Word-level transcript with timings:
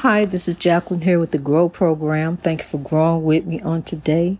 Hi, 0.00 0.26
this 0.26 0.46
is 0.46 0.56
Jacqueline 0.56 1.00
here 1.00 1.18
with 1.18 1.30
the 1.30 1.38
Grow 1.38 1.70
Program. 1.70 2.36
Thank 2.36 2.60
you 2.60 2.66
for 2.66 2.76
growing 2.76 3.24
with 3.24 3.46
me 3.46 3.62
on 3.62 3.82
today. 3.82 4.36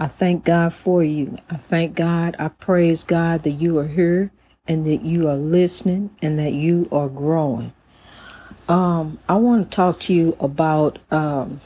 I 0.00 0.08
thank 0.08 0.44
God 0.44 0.74
for 0.74 1.04
you. 1.04 1.36
I 1.48 1.56
thank 1.56 1.94
God. 1.94 2.34
I 2.40 2.48
praise 2.48 3.04
God 3.04 3.44
that 3.44 3.52
you 3.52 3.78
are 3.78 3.86
here 3.86 4.32
and 4.66 4.84
that 4.84 5.02
you 5.02 5.28
are 5.28 5.36
listening 5.36 6.10
and 6.20 6.36
that 6.40 6.54
you 6.54 6.88
are 6.90 7.08
growing. 7.08 7.72
Um, 8.68 9.20
I 9.28 9.36
want 9.36 9.70
to 9.70 9.76
talk 9.76 10.00
to 10.00 10.12
you 10.12 10.36
about 10.40 10.98
um, 11.12 11.60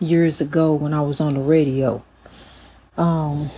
years 0.00 0.40
ago 0.40 0.74
when 0.74 0.92
I 0.92 1.02
was 1.02 1.20
on 1.20 1.34
the 1.34 1.40
radio. 1.40 2.02
Um, 2.96 3.50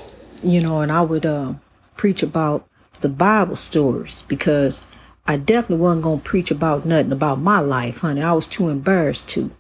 you 0.42 0.60
know, 0.60 0.82
and 0.82 0.92
I 0.92 1.00
would 1.00 1.24
uh, 1.24 1.54
preach 1.96 2.22
about 2.22 2.68
the 3.00 3.08
Bible 3.08 3.56
stories 3.56 4.20
because 4.28 4.84
I 5.26 5.36
definitely 5.36 5.82
wasn't 5.82 6.02
going 6.02 6.20
to 6.20 6.24
preach 6.24 6.50
about 6.50 6.84
nothing 6.84 7.12
about 7.12 7.40
my 7.40 7.60
life, 7.60 8.00
honey. 8.00 8.22
I 8.22 8.32
was 8.32 8.46
too 8.46 8.68
embarrassed 8.68 9.28
to. 9.30 9.50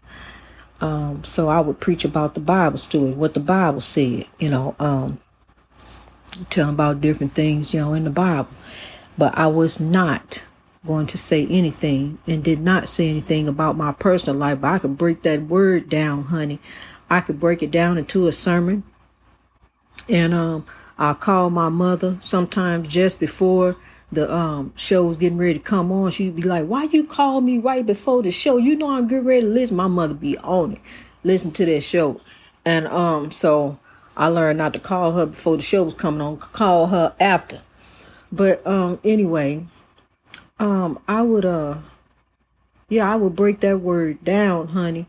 Um, 0.80 1.22
so 1.22 1.48
I 1.48 1.60
would 1.60 1.78
preach 1.78 2.04
about 2.04 2.34
the 2.34 2.40
Bible 2.40 2.78
story, 2.78 3.12
what 3.12 3.34
the 3.34 3.40
Bible 3.40 3.80
said, 3.80 4.26
you 4.40 4.50
know, 4.50 4.74
um, 4.80 5.20
tell 6.50 6.66
them 6.66 6.74
about 6.74 7.00
different 7.00 7.34
things, 7.34 7.72
you 7.72 7.80
know, 7.80 7.94
in 7.94 8.02
the 8.04 8.10
Bible. 8.10 8.48
But 9.16 9.38
I 9.38 9.46
was 9.46 9.78
not 9.78 10.44
going 10.84 11.06
to 11.06 11.18
say 11.18 11.46
anything 11.46 12.18
and 12.26 12.42
did 12.42 12.60
not 12.60 12.88
say 12.88 13.08
anything 13.08 13.46
about 13.46 13.76
my 13.76 13.92
personal 13.92 14.38
life. 14.38 14.60
But 14.60 14.68
I 14.68 14.78
could 14.78 14.98
break 14.98 15.22
that 15.22 15.42
word 15.42 15.88
down, 15.88 16.24
honey. 16.24 16.58
I 17.08 17.20
could 17.20 17.38
break 17.38 17.62
it 17.62 17.70
down 17.70 17.98
into 17.98 18.26
a 18.26 18.32
sermon. 18.32 18.82
And 20.08 20.34
um, 20.34 20.66
I 20.98 21.14
call 21.14 21.50
my 21.50 21.68
mother 21.68 22.16
sometimes 22.20 22.88
just 22.88 23.20
before 23.20 23.76
the 24.12 24.32
um 24.32 24.72
show 24.76 25.04
was 25.04 25.16
getting 25.16 25.38
ready 25.38 25.54
to 25.54 25.58
come 25.58 25.90
on, 25.90 26.10
she'd 26.10 26.36
be 26.36 26.42
like, 26.42 26.66
Why 26.66 26.84
you 26.84 27.04
call 27.04 27.40
me 27.40 27.58
right 27.58 27.84
before 27.84 28.22
the 28.22 28.30
show? 28.30 28.58
You 28.58 28.76
know 28.76 28.90
I'm 28.90 29.08
getting 29.08 29.24
ready 29.24 29.40
to 29.40 29.48
listen. 29.48 29.76
My 29.76 29.88
mother 29.88 30.14
be 30.14 30.36
on 30.38 30.72
it. 30.72 30.80
Listen 31.24 31.50
to 31.52 31.64
that 31.64 31.80
show. 31.80 32.20
And 32.64 32.86
um 32.86 33.30
so 33.30 33.78
I 34.16 34.28
learned 34.28 34.58
not 34.58 34.74
to 34.74 34.78
call 34.78 35.12
her 35.12 35.26
before 35.26 35.56
the 35.56 35.62
show 35.62 35.82
was 35.82 35.94
coming 35.94 36.20
on, 36.20 36.36
call 36.36 36.88
her 36.88 37.14
after. 37.18 37.62
But 38.30 38.64
um 38.66 39.00
anyway, 39.02 39.66
um 40.58 41.00
I 41.08 41.22
would 41.22 41.46
uh 41.46 41.78
yeah, 42.90 43.10
I 43.10 43.16
would 43.16 43.34
break 43.34 43.60
that 43.60 43.80
word 43.80 44.22
down, 44.22 44.68
honey. 44.68 45.06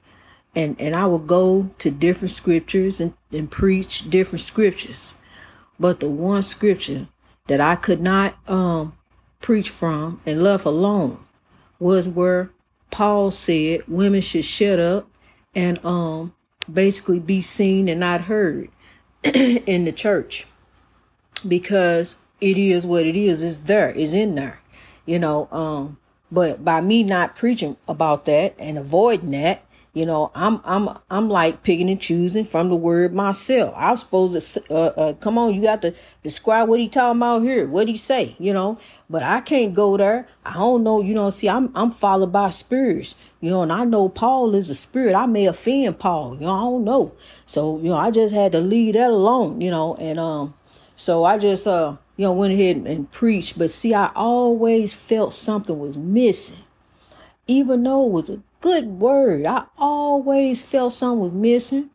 And 0.55 0.79
and 0.79 0.95
I 0.95 1.07
would 1.07 1.27
go 1.27 1.71
to 1.79 1.91
different 1.91 2.31
scriptures 2.31 3.01
and, 3.01 3.13
and 3.33 3.51
preach 3.51 4.09
different 4.09 4.41
scriptures. 4.41 5.13
But 5.77 5.99
the 5.99 6.09
one 6.09 6.43
scripture 6.43 7.09
that 7.47 7.59
I 7.59 7.75
could 7.75 8.01
not 8.01 8.37
um, 8.49 8.93
preach 9.41 9.69
from 9.69 10.21
and 10.25 10.41
left 10.41 10.65
alone 10.65 11.19
was 11.79 12.07
where 12.07 12.51
Paul 12.91 13.31
said 13.31 13.87
women 13.87 14.21
should 14.21 14.45
shut 14.45 14.79
up 14.79 15.09
and 15.53 15.83
um, 15.85 16.33
basically 16.71 17.19
be 17.19 17.41
seen 17.41 17.87
and 17.87 17.99
not 17.99 18.21
heard 18.21 18.69
in 19.23 19.85
the 19.85 19.91
church 19.91 20.45
because 21.47 22.17
it 22.39 22.57
is 22.57 22.85
what 22.85 23.05
it 23.05 23.15
is. 23.15 23.41
It's 23.41 23.59
there. 23.59 23.89
It's 23.89 24.13
in 24.13 24.35
there. 24.35 24.61
You 25.05 25.19
know, 25.19 25.49
um, 25.51 25.97
but 26.31 26.63
by 26.63 26.81
me 26.81 27.03
not 27.03 27.35
preaching 27.35 27.75
about 27.87 28.25
that 28.25 28.55
and 28.57 28.77
avoiding 28.77 29.31
that, 29.31 29.65
you 29.93 30.07
know, 30.07 30.31
I'm 30.33 30.59
I'm 30.63 30.89
I'm 31.11 31.29
like 31.29 31.61
picking 31.61 31.87
and 31.87 32.01
choosing 32.01 32.45
from 32.45 32.69
the 32.69 32.75
word 32.75 33.13
myself. 33.13 33.75
I'm 33.77 33.95
supposed 33.95 34.55
to 34.55 34.73
uh, 34.73 34.93
uh, 34.97 35.13
come 35.13 35.37
on. 35.37 35.53
You 35.53 35.61
got 35.61 35.83
to 35.83 35.93
describe 36.23 36.67
what 36.67 36.79
he 36.79 36.89
talking 36.89 37.19
about 37.19 37.43
here. 37.43 37.67
What 37.67 37.87
he 37.87 37.95
say, 37.95 38.35
you 38.39 38.53
know. 38.53 38.79
But 39.07 39.21
I 39.21 39.41
can't 39.41 39.75
go 39.75 39.95
there. 39.95 40.27
I 40.43 40.53
don't 40.53 40.83
know. 40.83 40.99
You 41.01 41.13
know. 41.13 41.29
See, 41.29 41.47
I'm 41.47 41.71
I'm 41.75 41.91
followed 41.91 42.31
by 42.31 42.49
spirits. 42.49 43.13
You 43.39 43.51
know, 43.51 43.61
and 43.61 43.71
I 43.71 43.83
know 43.83 44.09
Paul 44.09 44.55
is 44.55 44.71
a 44.71 44.75
spirit. 44.75 45.13
I 45.13 45.27
may 45.27 45.45
offend 45.45 45.99
Paul. 45.99 46.35
You 46.35 46.47
know, 46.47 46.53
I 46.53 46.61
don't 46.61 46.83
know. 46.83 47.11
So 47.45 47.77
you 47.77 47.89
know, 47.89 47.97
I 47.97 48.09
just 48.09 48.33
had 48.33 48.51
to 48.53 48.61
leave 48.61 48.95
that 48.95 49.11
alone. 49.11 49.61
You 49.61 49.69
know, 49.69 49.95
and 49.97 50.19
um, 50.19 50.55
so 50.95 51.23
I 51.23 51.37
just 51.37 51.67
uh, 51.67 51.97
you 52.17 52.25
know, 52.25 52.33
went 52.33 52.53
ahead 52.53 52.77
and 52.77 53.11
preached. 53.11 53.59
But 53.59 53.69
see, 53.69 53.93
I 53.93 54.09
always 54.15 54.95
felt 54.95 55.33
something 55.33 55.77
was 55.77 55.97
missing, 55.97 56.63
even 57.45 57.83
though 57.83 58.07
it 58.07 58.11
was 58.11 58.29
a 58.31 58.41
good 58.63 58.85
word. 58.85 59.45
I 59.45 59.65
always 59.77 60.63
felt 60.63 60.93
something 60.93 61.19
was 61.19 61.33
missing. 61.33 61.89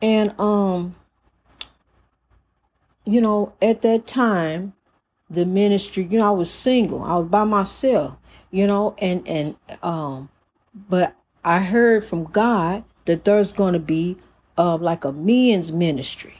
And 0.00 0.34
um 0.40 0.96
you 3.04 3.20
know, 3.20 3.52
at 3.62 3.82
that 3.82 4.06
time, 4.06 4.74
the 5.30 5.44
ministry, 5.44 6.06
you 6.10 6.18
know, 6.18 6.28
I 6.28 6.30
was 6.30 6.50
single. 6.50 7.02
I 7.02 7.16
was 7.16 7.26
by 7.26 7.44
myself, 7.44 8.16
you 8.50 8.66
know, 8.66 8.94
and 8.96 9.28
and 9.28 9.56
um 9.82 10.30
but 10.74 11.14
I 11.44 11.60
heard 11.60 12.04
from 12.04 12.24
God 12.24 12.84
that 13.04 13.26
there's 13.26 13.52
going 13.52 13.74
to 13.74 13.78
be 13.78 14.16
uh 14.56 14.78
like 14.78 15.04
a 15.04 15.12
men's 15.12 15.72
ministry. 15.72 16.38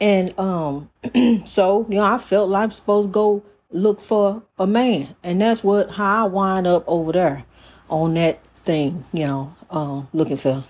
And 0.00 0.38
um 0.38 0.88
so, 1.46 1.84
you 1.88 1.96
know, 1.96 2.04
I 2.04 2.16
felt 2.16 2.48
like 2.48 2.62
I'm 2.62 2.70
supposed 2.70 3.08
to 3.08 3.12
go 3.12 3.42
look 3.72 4.00
for 4.00 4.44
a 4.56 4.68
man. 4.68 5.16
And 5.24 5.40
that's 5.40 5.64
what 5.64 5.90
how 5.92 6.26
I 6.26 6.28
wind 6.28 6.68
up 6.68 6.84
over 6.86 7.10
there 7.10 7.44
on 7.88 8.14
that 8.14 8.38
thing, 8.70 9.04
you 9.12 9.26
know, 9.26 9.52
um, 9.68 10.06
looking 10.12 10.36
for 10.36 10.62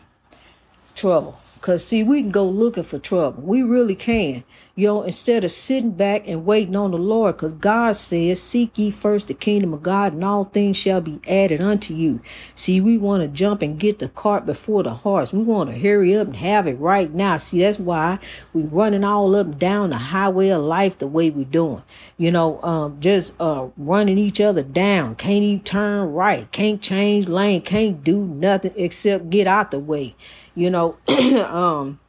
trouble. 0.94 1.38
Cause 1.60 1.84
see, 1.84 2.02
we 2.02 2.22
can 2.22 2.30
go 2.30 2.48
looking 2.48 2.82
for 2.82 2.98
trouble. 2.98 3.42
We 3.42 3.62
really 3.62 3.94
can. 3.94 4.42
You 4.80 4.86
know, 4.86 5.02
instead 5.02 5.44
of 5.44 5.50
sitting 5.50 5.90
back 5.90 6.26
and 6.26 6.46
waiting 6.46 6.74
on 6.74 6.92
the 6.92 6.96
Lord, 6.96 7.36
because 7.36 7.52
God 7.52 7.96
says, 7.96 8.42
Seek 8.42 8.78
ye 8.78 8.90
first 8.90 9.28
the 9.28 9.34
kingdom 9.34 9.74
of 9.74 9.82
God, 9.82 10.14
and 10.14 10.24
all 10.24 10.44
things 10.44 10.78
shall 10.78 11.02
be 11.02 11.20
added 11.28 11.60
unto 11.60 11.92
you. 11.94 12.22
See, 12.54 12.80
we 12.80 12.96
want 12.96 13.20
to 13.20 13.28
jump 13.28 13.60
and 13.60 13.78
get 13.78 13.98
the 13.98 14.08
cart 14.08 14.46
before 14.46 14.82
the 14.82 14.94
horse. 14.94 15.34
We 15.34 15.42
want 15.42 15.68
to 15.68 15.78
hurry 15.78 16.16
up 16.16 16.28
and 16.28 16.36
have 16.36 16.66
it 16.66 16.78
right 16.78 17.12
now. 17.12 17.36
See, 17.36 17.60
that's 17.60 17.78
why 17.78 18.20
we 18.54 18.62
running 18.62 19.04
all 19.04 19.36
up 19.36 19.48
and 19.48 19.58
down 19.58 19.90
the 19.90 19.98
highway 19.98 20.48
of 20.48 20.62
life 20.62 20.96
the 20.96 21.06
way 21.06 21.28
we 21.28 21.44
doing. 21.44 21.82
You 22.16 22.30
know, 22.30 22.62
um, 22.62 22.98
just 23.00 23.38
uh 23.38 23.68
running 23.76 24.16
each 24.16 24.40
other 24.40 24.62
down. 24.62 25.14
Can't 25.16 25.44
even 25.44 25.62
turn 25.62 26.10
right. 26.10 26.50
Can't 26.52 26.80
change 26.80 27.28
lane. 27.28 27.60
Can't 27.60 28.02
do 28.02 28.24
nothing 28.24 28.72
except 28.76 29.28
get 29.28 29.46
out 29.46 29.72
the 29.72 29.78
way. 29.78 30.16
You 30.54 30.70
know, 30.70 30.96
um 31.08 32.00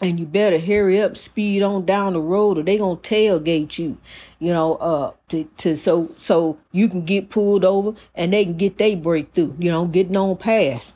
and 0.00 0.18
you 0.18 0.26
better 0.26 0.58
hurry 0.58 1.00
up, 1.00 1.16
speed 1.16 1.62
on 1.62 1.84
down 1.84 2.14
the 2.14 2.20
road, 2.20 2.58
or 2.58 2.62
they 2.62 2.78
gonna 2.78 2.96
tailgate 2.96 3.78
you, 3.78 3.98
you 4.38 4.52
know, 4.52 4.74
uh, 4.76 5.12
to 5.28 5.44
to 5.58 5.76
so 5.76 6.10
so 6.16 6.58
you 6.72 6.88
can 6.88 7.04
get 7.04 7.30
pulled 7.30 7.64
over 7.64 7.98
and 8.14 8.32
they 8.32 8.44
can 8.44 8.56
get 8.56 8.78
their 8.78 8.96
breakthrough, 8.96 9.54
you 9.58 9.70
know, 9.70 9.86
getting 9.86 10.16
on 10.16 10.36
past. 10.36 10.94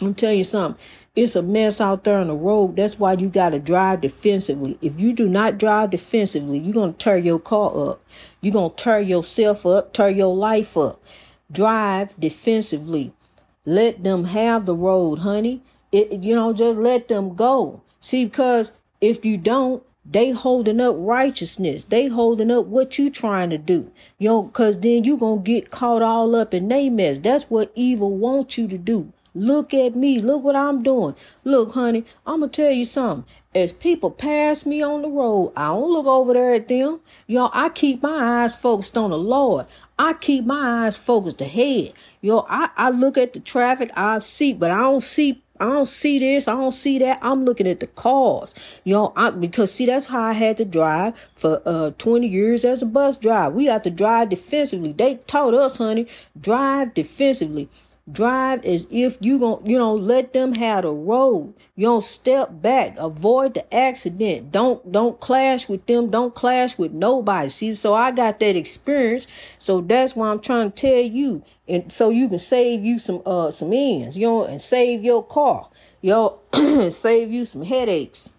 I'm 0.00 0.14
telling 0.14 0.38
you 0.38 0.44
something. 0.44 0.82
It's 1.16 1.34
a 1.34 1.42
mess 1.42 1.80
out 1.80 2.04
there 2.04 2.18
on 2.18 2.28
the 2.28 2.34
road. 2.36 2.76
That's 2.76 2.96
why 2.98 3.14
you 3.14 3.28
got 3.28 3.48
to 3.48 3.58
drive 3.58 4.02
defensively. 4.02 4.78
If 4.80 5.00
you 5.00 5.12
do 5.12 5.28
not 5.28 5.58
drive 5.58 5.90
defensively, 5.90 6.58
you're 6.58 6.86
to 6.86 6.92
tear 6.92 7.18
your 7.18 7.40
car 7.40 7.90
up. 7.90 8.04
You're 8.40 8.70
to 8.70 8.74
tear 8.76 9.00
yourself 9.00 9.66
up, 9.66 9.92
tear 9.92 10.10
your 10.10 10.34
life 10.36 10.76
up. 10.76 11.02
Drive 11.50 12.14
defensively. 12.20 13.12
Let 13.64 14.04
them 14.04 14.26
have 14.26 14.64
the 14.64 14.76
road, 14.76 15.20
honey. 15.20 15.62
It, 15.90 16.22
you 16.22 16.36
know, 16.36 16.52
just 16.52 16.78
let 16.78 17.08
them 17.08 17.34
go. 17.34 17.82
See, 18.00 18.24
because 18.24 18.72
if 19.00 19.24
you 19.24 19.36
don't, 19.36 19.82
they 20.10 20.30
holding 20.30 20.80
up 20.80 20.96
righteousness. 20.98 21.84
They 21.84 22.08
holding 22.08 22.50
up 22.50 22.66
what 22.66 22.98
you 22.98 23.10
trying 23.10 23.50
to 23.50 23.58
do. 23.58 23.92
You 24.18 24.28
know, 24.28 24.42
cause 24.44 24.78
then 24.80 25.04
you 25.04 25.18
gonna 25.18 25.42
get 25.42 25.70
caught 25.70 26.00
all 26.00 26.34
up 26.34 26.54
in 26.54 26.68
they 26.68 26.88
mess. 26.88 27.18
That's 27.18 27.44
what 27.44 27.72
evil 27.74 28.16
wants 28.16 28.56
you 28.56 28.66
to 28.68 28.78
do. 28.78 29.12
Look 29.34 29.74
at 29.74 29.94
me. 29.94 30.18
Look 30.18 30.42
what 30.42 30.56
I'm 30.56 30.82
doing. 30.82 31.14
Look, 31.44 31.74
honey, 31.74 32.04
I'm 32.26 32.40
gonna 32.40 32.50
tell 32.50 32.72
you 32.72 32.84
something. 32.84 33.24
As 33.54 33.72
people 33.72 34.10
pass 34.10 34.64
me 34.64 34.82
on 34.82 35.02
the 35.02 35.08
road, 35.08 35.52
I 35.56 35.66
don't 35.66 35.92
look 35.92 36.06
over 36.06 36.32
there 36.32 36.52
at 36.52 36.68
them. 36.68 37.00
Yo, 37.26 37.50
I 37.52 37.68
keep 37.68 38.02
my 38.02 38.42
eyes 38.42 38.54
focused 38.54 38.96
on 38.96 39.10
the 39.10 39.18
Lord. 39.18 39.66
I 39.98 40.14
keep 40.14 40.44
my 40.44 40.86
eyes 40.86 40.96
focused 40.96 41.40
ahead. 41.40 41.92
Yo, 42.20 42.46
I, 42.48 42.70
I 42.76 42.90
look 42.90 43.18
at 43.18 43.32
the 43.32 43.40
traffic, 43.40 43.90
I 43.94 44.18
see, 44.18 44.54
but 44.54 44.70
I 44.70 44.78
don't 44.78 45.02
see 45.02 45.42
I 45.60 45.66
don't 45.66 45.86
see 45.86 46.18
this. 46.18 46.48
I 46.48 46.52
don't 46.52 46.72
see 46.72 46.98
that. 47.00 47.18
I'm 47.22 47.44
looking 47.44 47.66
at 47.66 47.80
the 47.80 47.86
cars, 47.88 48.54
you 48.84 48.94
know, 48.94 49.12
I, 49.16 49.30
because 49.30 49.72
see, 49.72 49.86
that's 49.86 50.06
how 50.06 50.22
I 50.22 50.32
had 50.32 50.56
to 50.58 50.64
drive 50.64 51.18
for 51.34 51.62
uh 51.66 51.90
20 51.98 52.26
years 52.26 52.64
as 52.64 52.82
a 52.82 52.86
bus 52.86 53.16
driver. 53.16 53.54
We 53.54 53.66
have 53.66 53.82
to 53.82 53.90
drive 53.90 54.30
defensively. 54.30 54.92
They 54.92 55.16
taught 55.26 55.54
us, 55.54 55.78
honey, 55.78 56.06
drive 56.40 56.94
defensively. 56.94 57.68
Drive 58.10 58.64
as 58.64 58.86
if 58.90 59.18
you 59.20 59.38
going 59.38 59.66
you 59.68 59.76
know 59.76 59.94
let 59.94 60.32
them 60.32 60.54
have 60.54 60.84
the 60.84 60.90
road. 60.90 61.52
You 61.76 61.86
don't 61.86 62.02
step 62.02 62.62
back. 62.62 62.94
Avoid 62.96 63.54
the 63.54 63.74
accident. 63.74 64.50
Don't 64.50 64.90
don't 64.90 65.20
clash 65.20 65.68
with 65.68 65.84
them. 65.86 66.08
Don't 66.08 66.34
clash 66.34 66.78
with 66.78 66.92
nobody. 66.92 67.50
See, 67.50 67.74
so 67.74 67.92
I 67.92 68.10
got 68.12 68.38
that 68.40 68.56
experience. 68.56 69.26
So 69.58 69.82
that's 69.82 70.16
why 70.16 70.30
I'm 70.30 70.40
trying 70.40 70.72
to 70.72 70.80
tell 70.80 71.02
you, 71.02 71.42
and 71.66 71.92
so 71.92 72.08
you 72.08 72.28
can 72.28 72.38
save 72.38 72.82
you 72.82 72.98
some 72.98 73.20
uh 73.26 73.50
some 73.50 73.72
ends, 73.74 74.16
you 74.16 74.26
know, 74.26 74.44
and 74.44 74.60
save 74.60 75.04
your 75.04 75.22
car. 75.22 75.68
You 76.00 76.10
know, 76.10 76.88
save 76.90 77.30
you 77.30 77.44
some 77.44 77.64
headaches. 77.64 78.30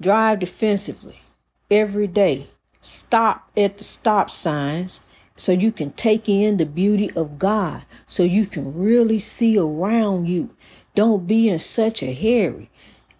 Drive 0.00 0.38
defensively 0.38 1.20
every 1.68 2.06
day. 2.06 2.46
Stop 2.80 3.50
at 3.56 3.78
the 3.78 3.84
stop 3.84 4.30
signs 4.30 5.00
so 5.38 5.52
you 5.52 5.72
can 5.72 5.92
take 5.92 6.28
in 6.28 6.56
the 6.56 6.66
beauty 6.66 7.10
of 7.12 7.38
God, 7.38 7.86
so 8.06 8.22
you 8.22 8.44
can 8.44 8.74
really 8.74 9.18
see 9.18 9.56
around 9.56 10.26
you. 10.26 10.50
Don't 10.94 11.26
be 11.26 11.48
in 11.48 11.58
such 11.60 12.02
a 12.02 12.12
hurry. 12.12 12.70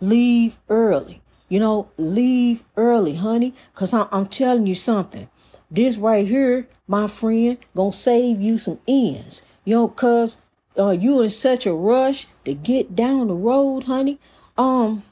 Leave 0.01 0.59
early. 0.69 1.23
You 1.49 1.61
know, 1.61 1.91
leave 1.97 2.65
early, 2.77 3.15
honey, 3.15 3.55
because 3.73 3.95
I'm 3.95 4.27
telling 4.27 4.67
you 4.67 4.75
something. 4.75 5.29
This 5.71 5.97
right 5.97 6.27
here, 6.27 6.67
my 6.87 7.07
friend, 7.07 7.57
gonna 7.75 7.93
save 7.93 8.41
you 8.41 8.59
some 8.59 8.81
ends. 8.89 9.43
You 9.65 9.77
know, 9.77 9.89
cause 9.89 10.39
uh, 10.79 10.91
you 10.91 11.21
in 11.23 11.31
such 11.31 11.67
a 11.67 11.73
rush 11.73 12.27
to 12.45 12.55
get 12.55 12.95
down 12.95 13.29
the 13.29 13.35
road, 13.35 13.85
honey. 13.85 14.19
Um, 14.57 15.05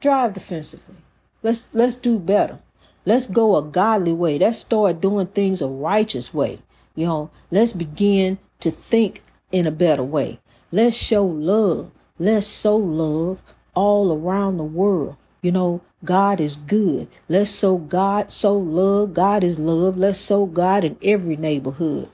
drive 0.00 0.34
defensively. 0.34 0.96
Let's 1.42 1.68
let's 1.72 1.96
do 1.96 2.18
better. 2.18 2.58
Let's 3.04 3.26
go 3.26 3.56
a 3.56 3.62
godly 3.62 4.12
way. 4.12 4.38
Let's 4.38 4.58
start 4.58 5.00
doing 5.00 5.28
things 5.28 5.62
a 5.62 5.68
righteous 5.68 6.34
way. 6.34 6.58
You 6.94 7.06
know, 7.06 7.30
let's 7.50 7.72
begin 7.72 8.38
to 8.60 8.70
think 8.70 9.22
in 9.50 9.66
a 9.66 9.70
better 9.70 10.02
way. 10.02 10.40
Let's 10.70 10.96
show 10.96 11.24
love. 11.24 11.90
Let's 12.18 12.46
sow 12.46 12.76
love 12.76 13.42
all 13.74 14.12
around 14.12 14.56
the 14.56 14.64
world. 14.64 15.16
You 15.42 15.52
know, 15.52 15.80
God 16.04 16.40
is 16.40 16.56
good. 16.56 17.08
Let's 17.28 17.50
sow 17.50 17.78
God, 17.78 18.30
sow 18.30 18.56
love. 18.56 19.14
God 19.14 19.42
is 19.42 19.58
love. 19.58 19.96
Let's 19.96 20.18
sow 20.18 20.46
God 20.46 20.84
in 20.84 20.98
every 21.02 21.36
neighborhood. 21.36 22.08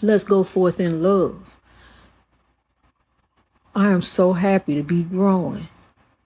Let's 0.00 0.24
go 0.24 0.42
forth 0.42 0.80
in 0.80 1.02
love. 1.02 1.58
I 3.74 3.90
am 3.90 4.02
so 4.02 4.32
happy 4.32 4.74
to 4.74 4.82
be 4.82 5.02
growing. 5.02 5.68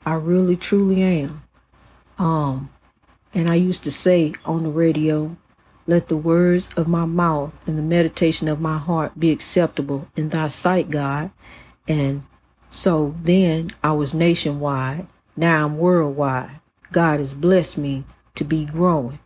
I 0.04 0.14
really 0.14 0.56
truly 0.56 1.02
am. 1.02 1.42
Um, 2.18 2.70
and 3.34 3.48
I 3.48 3.54
used 3.54 3.84
to 3.84 3.90
say 3.90 4.34
on 4.44 4.64
the 4.64 4.70
radio, 4.70 5.36
let 5.86 6.08
the 6.08 6.16
words 6.16 6.72
of 6.74 6.86
my 6.86 7.06
mouth 7.06 7.66
and 7.66 7.76
the 7.76 7.82
meditation 7.82 8.48
of 8.48 8.60
my 8.60 8.78
heart 8.78 9.18
be 9.18 9.30
acceptable 9.30 10.08
in 10.16 10.28
thy 10.28 10.48
sight, 10.48 10.90
God. 10.90 11.30
And 11.88 12.24
so 12.70 13.14
then 13.18 13.70
I 13.82 13.92
was 13.92 14.14
nationwide. 14.14 15.06
Now 15.36 15.64
I'm 15.64 15.78
worldwide. 15.78 16.60
God 16.92 17.20
has 17.20 17.34
blessed 17.34 17.78
me 17.78 18.04
to 18.34 18.44
be 18.44 18.66
growing. 18.66 19.18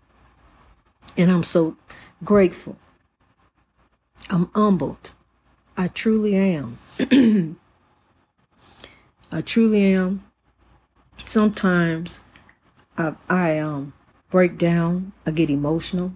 And 1.17 1.31
I'm 1.31 1.43
so 1.43 1.77
grateful. 2.25 2.77
I'm 4.31 4.51
humbled. 4.55 5.13
I 5.77 5.89
truly 5.89 6.35
am. 6.37 6.79
I 9.33 9.41
truly 9.43 9.93
am. 9.93 10.25
Sometimes 11.25 12.21
I, 12.97 13.15
I 13.29 13.59
um 13.59 13.93
break 14.31 14.59
down, 14.59 15.13
I 15.27 15.31
get 15.31 15.51
emotional. 15.51 16.13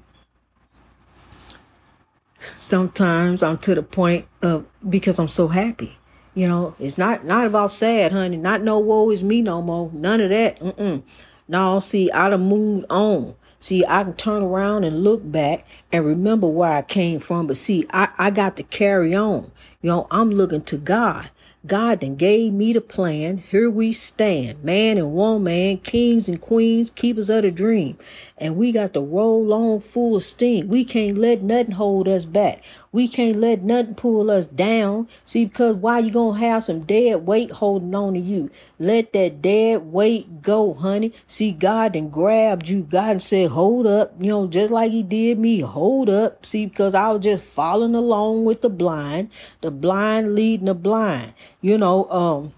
Sometimes 2.38 3.42
I'm 3.42 3.58
to 3.58 3.74
the 3.74 3.82
point 3.82 4.26
of 4.42 4.66
because 4.88 5.18
I'm 5.18 5.28
so 5.28 5.48
happy. 5.48 5.98
You 6.34 6.48
know, 6.48 6.74
it's 6.78 6.96
not 6.96 7.24
not 7.24 7.46
about 7.46 7.70
sad, 7.70 8.12
honey. 8.12 8.36
Not 8.36 8.62
no 8.62 8.78
woe 8.78 9.10
is 9.10 9.22
me 9.22 9.42
no 9.42 9.60
more. 9.60 9.90
None 9.92 10.20
of 10.20 10.30
that. 10.30 10.60
Mm-mm. 10.60 11.02
No, 11.48 11.80
see, 11.80 12.10
I 12.12 12.30
done 12.30 12.46
moved 12.46 12.86
on. 12.88 13.34
See, 13.58 13.84
I 13.84 14.04
can 14.04 14.14
turn 14.14 14.42
around 14.42 14.84
and 14.84 15.04
look 15.04 15.20
back 15.30 15.66
and 15.92 16.06
remember 16.06 16.46
where 16.46 16.72
I 16.72 16.82
came 16.82 17.20
from. 17.20 17.46
But 17.46 17.58
see, 17.58 17.86
I, 17.90 18.08
I 18.16 18.30
got 18.30 18.56
to 18.56 18.62
carry 18.62 19.14
on. 19.14 19.50
You 19.82 19.90
know, 19.90 20.06
I'm 20.10 20.30
looking 20.30 20.62
to 20.62 20.78
God. 20.78 21.30
God 21.66 22.00
then 22.00 22.16
gave 22.16 22.54
me 22.54 22.72
the 22.72 22.80
plan. 22.80 23.36
Here 23.36 23.68
we 23.68 23.92
stand, 23.92 24.64
man 24.64 24.96
and 24.96 25.12
woman, 25.12 25.76
kings 25.76 26.26
and 26.26 26.40
queens, 26.40 26.88
keepers 26.88 27.28
of 27.28 27.42
the 27.42 27.50
dream. 27.50 27.98
And 28.38 28.56
we 28.56 28.72
got 28.72 28.94
to 28.94 29.00
roll 29.02 29.52
on 29.52 29.80
full 29.80 30.20
steam. 30.20 30.68
We 30.68 30.86
can't 30.86 31.18
let 31.18 31.42
nothing 31.42 31.72
hold 31.72 32.08
us 32.08 32.24
back. 32.24 32.64
We 32.92 33.06
can't 33.06 33.36
let 33.36 33.62
nothing 33.62 33.94
pull 33.94 34.30
us 34.30 34.46
down. 34.46 35.06
See, 35.26 35.44
because 35.44 35.76
why 35.76 35.98
you 35.98 36.10
gonna 36.10 36.38
have 36.38 36.64
some 36.64 36.80
dead 36.80 37.26
weight 37.26 37.52
holding 37.52 37.94
on 37.94 38.14
to 38.14 38.20
you? 38.20 38.50
Let 38.78 39.12
that 39.12 39.42
dead 39.42 39.92
weight 39.92 40.40
go, 40.40 40.72
honey. 40.72 41.12
See, 41.26 41.52
God 41.52 41.92
then 41.92 42.08
grabbed 42.08 42.70
you. 42.70 42.84
God 42.84 43.20
said, 43.20 43.50
hold 43.50 43.86
up, 43.86 44.14
you 44.18 44.30
know, 44.30 44.46
just 44.46 44.72
like 44.72 44.92
he 44.92 45.02
did 45.02 45.38
me, 45.38 45.60
hold 45.60 46.08
up. 46.08 46.46
See, 46.46 46.64
because 46.64 46.94
I 46.94 47.10
was 47.10 47.22
just 47.22 47.44
following 47.44 47.94
along 47.94 48.46
with 48.46 48.62
the 48.62 48.70
blind, 48.70 49.30
the 49.60 49.70
blind 49.70 50.34
leading 50.34 50.66
the 50.66 50.74
blind. 50.74 51.34
You 51.60 51.78
know, 51.78 52.10
um, 52.10 52.52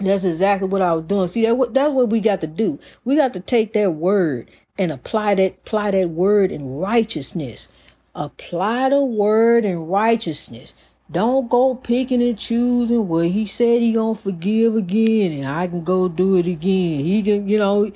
that's 0.00 0.24
exactly 0.24 0.68
what 0.68 0.82
I 0.82 0.92
was 0.94 1.04
doing. 1.04 1.28
See, 1.28 1.42
that 1.46 1.74
that's 1.74 1.92
what 1.92 2.10
we 2.10 2.20
got 2.20 2.40
to 2.42 2.46
do. 2.46 2.78
We 3.04 3.16
got 3.16 3.32
to 3.34 3.40
take 3.40 3.72
that 3.74 3.92
word 3.92 4.50
and 4.78 4.92
apply 4.92 5.36
that 5.36 5.58
apply 5.64 5.92
that 5.92 6.10
word 6.10 6.52
in 6.52 6.76
righteousness. 6.76 7.68
Apply 8.14 8.88
the 8.88 9.04
word 9.04 9.64
in 9.64 9.86
righteousness. 9.86 10.74
Don't 11.10 11.48
go 11.48 11.74
picking 11.74 12.22
and 12.22 12.38
choosing. 12.38 13.08
Well, 13.08 13.22
he 13.22 13.46
said 13.46 13.80
he 13.80 13.92
gonna 13.92 14.14
forgive 14.14 14.74
again, 14.74 15.32
and 15.32 15.48
I 15.48 15.66
can 15.68 15.84
go 15.84 16.08
do 16.08 16.36
it 16.36 16.46
again. 16.46 17.04
He 17.04 17.22
can, 17.22 17.48
you 17.48 17.58
know, 17.58 17.92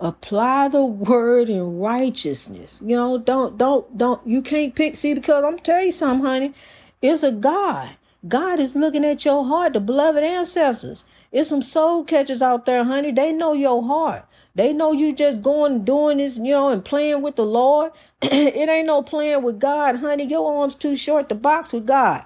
apply 0.00 0.68
the 0.68 0.84
word 0.84 1.48
in 1.50 1.78
righteousness. 1.78 2.80
You 2.84 2.96
know, 2.96 3.18
don't 3.18 3.58
don't 3.58 3.96
don't. 3.96 4.26
You 4.26 4.42
can't 4.42 4.74
pick. 4.74 4.96
See, 4.96 5.14
because 5.14 5.44
I'm 5.44 5.58
tell 5.58 5.82
you 5.82 5.92
something, 5.92 6.26
honey. 6.26 6.54
It's 7.02 7.22
a 7.22 7.32
God. 7.32 7.90
God 8.28 8.60
is 8.60 8.76
looking 8.76 9.04
at 9.04 9.24
your 9.24 9.46
heart, 9.46 9.72
the 9.72 9.80
beloved 9.80 10.22
ancestors. 10.22 11.04
It's 11.32 11.48
some 11.48 11.62
soul 11.62 12.04
catchers 12.04 12.42
out 12.42 12.66
there, 12.66 12.84
honey. 12.84 13.12
They 13.12 13.32
know 13.32 13.54
your 13.54 13.82
heart. 13.82 14.26
They 14.54 14.74
know 14.74 14.92
you 14.92 15.14
just 15.14 15.40
going 15.40 15.84
doing 15.84 16.18
this, 16.18 16.36
you 16.36 16.52
know, 16.52 16.68
and 16.68 16.84
playing 16.84 17.22
with 17.22 17.36
the 17.36 17.46
Lord. 17.46 17.92
it 18.22 18.68
ain't 18.68 18.86
no 18.86 19.02
playing 19.02 19.42
with 19.42 19.58
God, 19.58 19.96
honey. 19.96 20.24
Your 20.24 20.60
arms 20.60 20.74
too 20.74 20.96
short 20.96 21.28
to 21.30 21.34
box 21.34 21.72
with 21.72 21.86
God. 21.86 22.24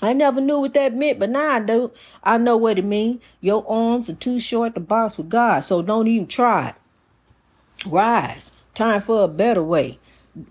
I 0.00 0.14
never 0.14 0.40
knew 0.40 0.60
what 0.60 0.74
that 0.74 0.94
meant, 0.94 1.18
but 1.18 1.30
now 1.30 1.52
I 1.52 1.60
do. 1.60 1.92
I 2.24 2.38
know 2.38 2.56
what 2.56 2.78
it 2.78 2.84
means. 2.84 3.22
Your 3.40 3.64
arms 3.68 4.08
are 4.08 4.14
too 4.14 4.38
short 4.38 4.74
to 4.74 4.80
box 4.80 5.18
with 5.18 5.28
God, 5.28 5.60
so 5.60 5.82
don't 5.82 6.08
even 6.08 6.26
try 6.26 6.70
it. 6.70 6.74
Rise. 7.86 8.52
Time 8.74 9.00
for 9.02 9.24
a 9.24 9.28
better 9.28 9.62
way. 9.62 9.98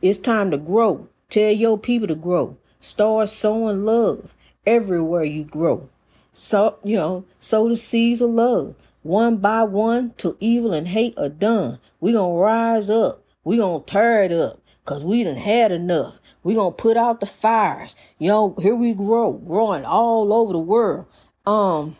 It's 0.01 0.19
time 0.19 0.51
to 0.51 0.57
grow. 0.57 1.07
Tell 1.29 1.51
your 1.51 1.79
people 1.79 2.07
to 2.07 2.15
grow. 2.15 2.57
Start 2.79 3.29
sowing 3.29 3.83
love 3.83 4.35
everywhere 4.65 5.23
you 5.23 5.43
grow. 5.43 5.89
So, 6.31 6.77
you 6.83 6.95
know, 6.95 7.25
sow 7.39 7.67
the 7.67 7.75
seeds 7.75 8.21
of 8.21 8.29
love. 8.29 8.75
One 9.03 9.37
by 9.37 9.63
one 9.63 10.13
till 10.17 10.37
evil 10.39 10.73
and 10.73 10.87
hate 10.87 11.17
are 11.17 11.29
done. 11.29 11.79
We 11.99 12.13
gonna 12.13 12.33
rise 12.35 12.89
up. 12.89 13.23
We 13.43 13.57
gonna 13.57 13.83
tear 13.83 14.23
it 14.23 14.31
up. 14.31 14.59
Cause 14.85 15.05
we 15.05 15.23
done 15.23 15.37
had 15.37 15.71
enough. 15.71 16.19
We 16.43 16.55
gonna 16.55 16.71
put 16.71 16.97
out 16.97 17.19
the 17.19 17.25
fires. 17.25 17.95
You 18.17 18.29
know, 18.29 18.55
here 18.61 18.75
we 18.75 18.93
grow, 18.93 19.33
growing 19.33 19.85
all 19.85 20.33
over 20.33 20.53
the 20.53 20.59
world. 20.59 21.05
Um, 21.45 21.95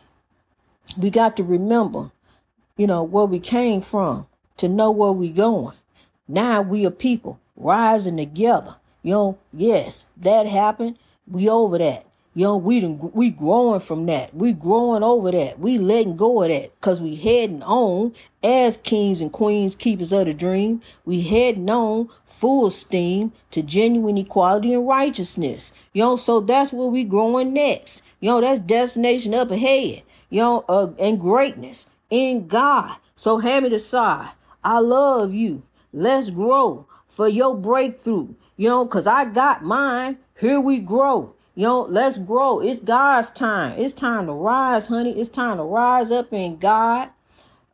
we 0.97 1.09
got 1.09 1.37
to 1.37 1.43
remember, 1.43 2.11
you 2.77 2.87
know, 2.87 3.03
where 3.03 3.25
we 3.25 3.39
came 3.39 3.81
from 3.81 4.27
to 4.57 4.67
know 4.67 4.91
where 4.91 5.11
we 5.11 5.29
going. 5.29 5.75
Now 6.27 6.61
we 6.61 6.85
are 6.85 6.91
people 6.91 7.39
rising 7.55 8.17
together. 8.17 8.75
You 9.03 9.11
know, 9.11 9.37
yes, 9.53 10.05
that 10.17 10.47
happened. 10.47 10.97
We 11.27 11.49
over 11.49 11.77
that. 11.77 12.05
Yo, 12.33 12.55
we 12.55 12.79
done, 12.79 13.11
we 13.13 13.29
growing 13.29 13.81
from 13.81 14.05
that. 14.05 14.33
We 14.33 14.53
growing 14.53 15.03
over 15.03 15.31
that. 15.31 15.59
We 15.59 15.77
letting 15.77 16.15
go 16.15 16.41
of 16.41 16.47
that 16.47 16.73
because 16.79 17.01
we 17.01 17.17
heading 17.17 17.61
on 17.61 18.13
as 18.41 18.77
kings 18.77 19.19
and 19.19 19.29
queens, 19.33 19.75
keepers 19.75 20.13
of 20.13 20.27
the 20.27 20.33
dream. 20.33 20.81
We 21.03 21.23
heading 21.23 21.69
on 21.69 22.07
full 22.23 22.69
steam 22.69 23.33
to 23.51 23.61
genuine 23.61 24.17
equality 24.17 24.73
and 24.73 24.87
righteousness. 24.87 25.73
Know, 25.93 26.15
so 26.15 26.39
that's 26.39 26.71
where 26.71 26.87
we 26.87 27.03
growing 27.03 27.51
next. 27.51 28.01
Know, 28.21 28.39
that's 28.39 28.61
destination 28.61 29.33
up 29.33 29.51
ahead. 29.51 30.03
Know, 30.29 30.63
uh, 30.69 30.93
and 30.97 31.19
greatness 31.19 31.87
in 32.09 32.47
God. 32.47 32.95
So 33.13 33.39
hand 33.39 33.63
me 33.63 33.71
the 33.71 33.79
side. 33.79 34.31
I 34.63 34.79
love 34.79 35.33
you. 35.33 35.63
Let's 35.91 36.29
grow 36.29 36.87
for 37.09 37.27
your 37.27 37.57
breakthrough. 37.57 38.35
You 38.55 38.69
know, 38.69 38.85
cause 38.85 39.05
I 39.05 39.25
got 39.25 39.63
mine. 39.63 40.19
Here 40.39 40.61
we 40.61 40.79
grow. 40.79 41.35
Yo, 41.53 41.81
let's 41.81 42.17
grow. 42.17 42.61
It's 42.61 42.79
God's 42.79 43.29
time. 43.29 43.77
It's 43.77 43.93
time 43.93 44.27
to 44.27 44.31
rise, 44.31 44.87
honey. 44.87 45.19
It's 45.19 45.27
time 45.27 45.57
to 45.57 45.63
rise 45.63 46.09
up 46.09 46.31
in 46.31 46.55
God. 46.55 47.09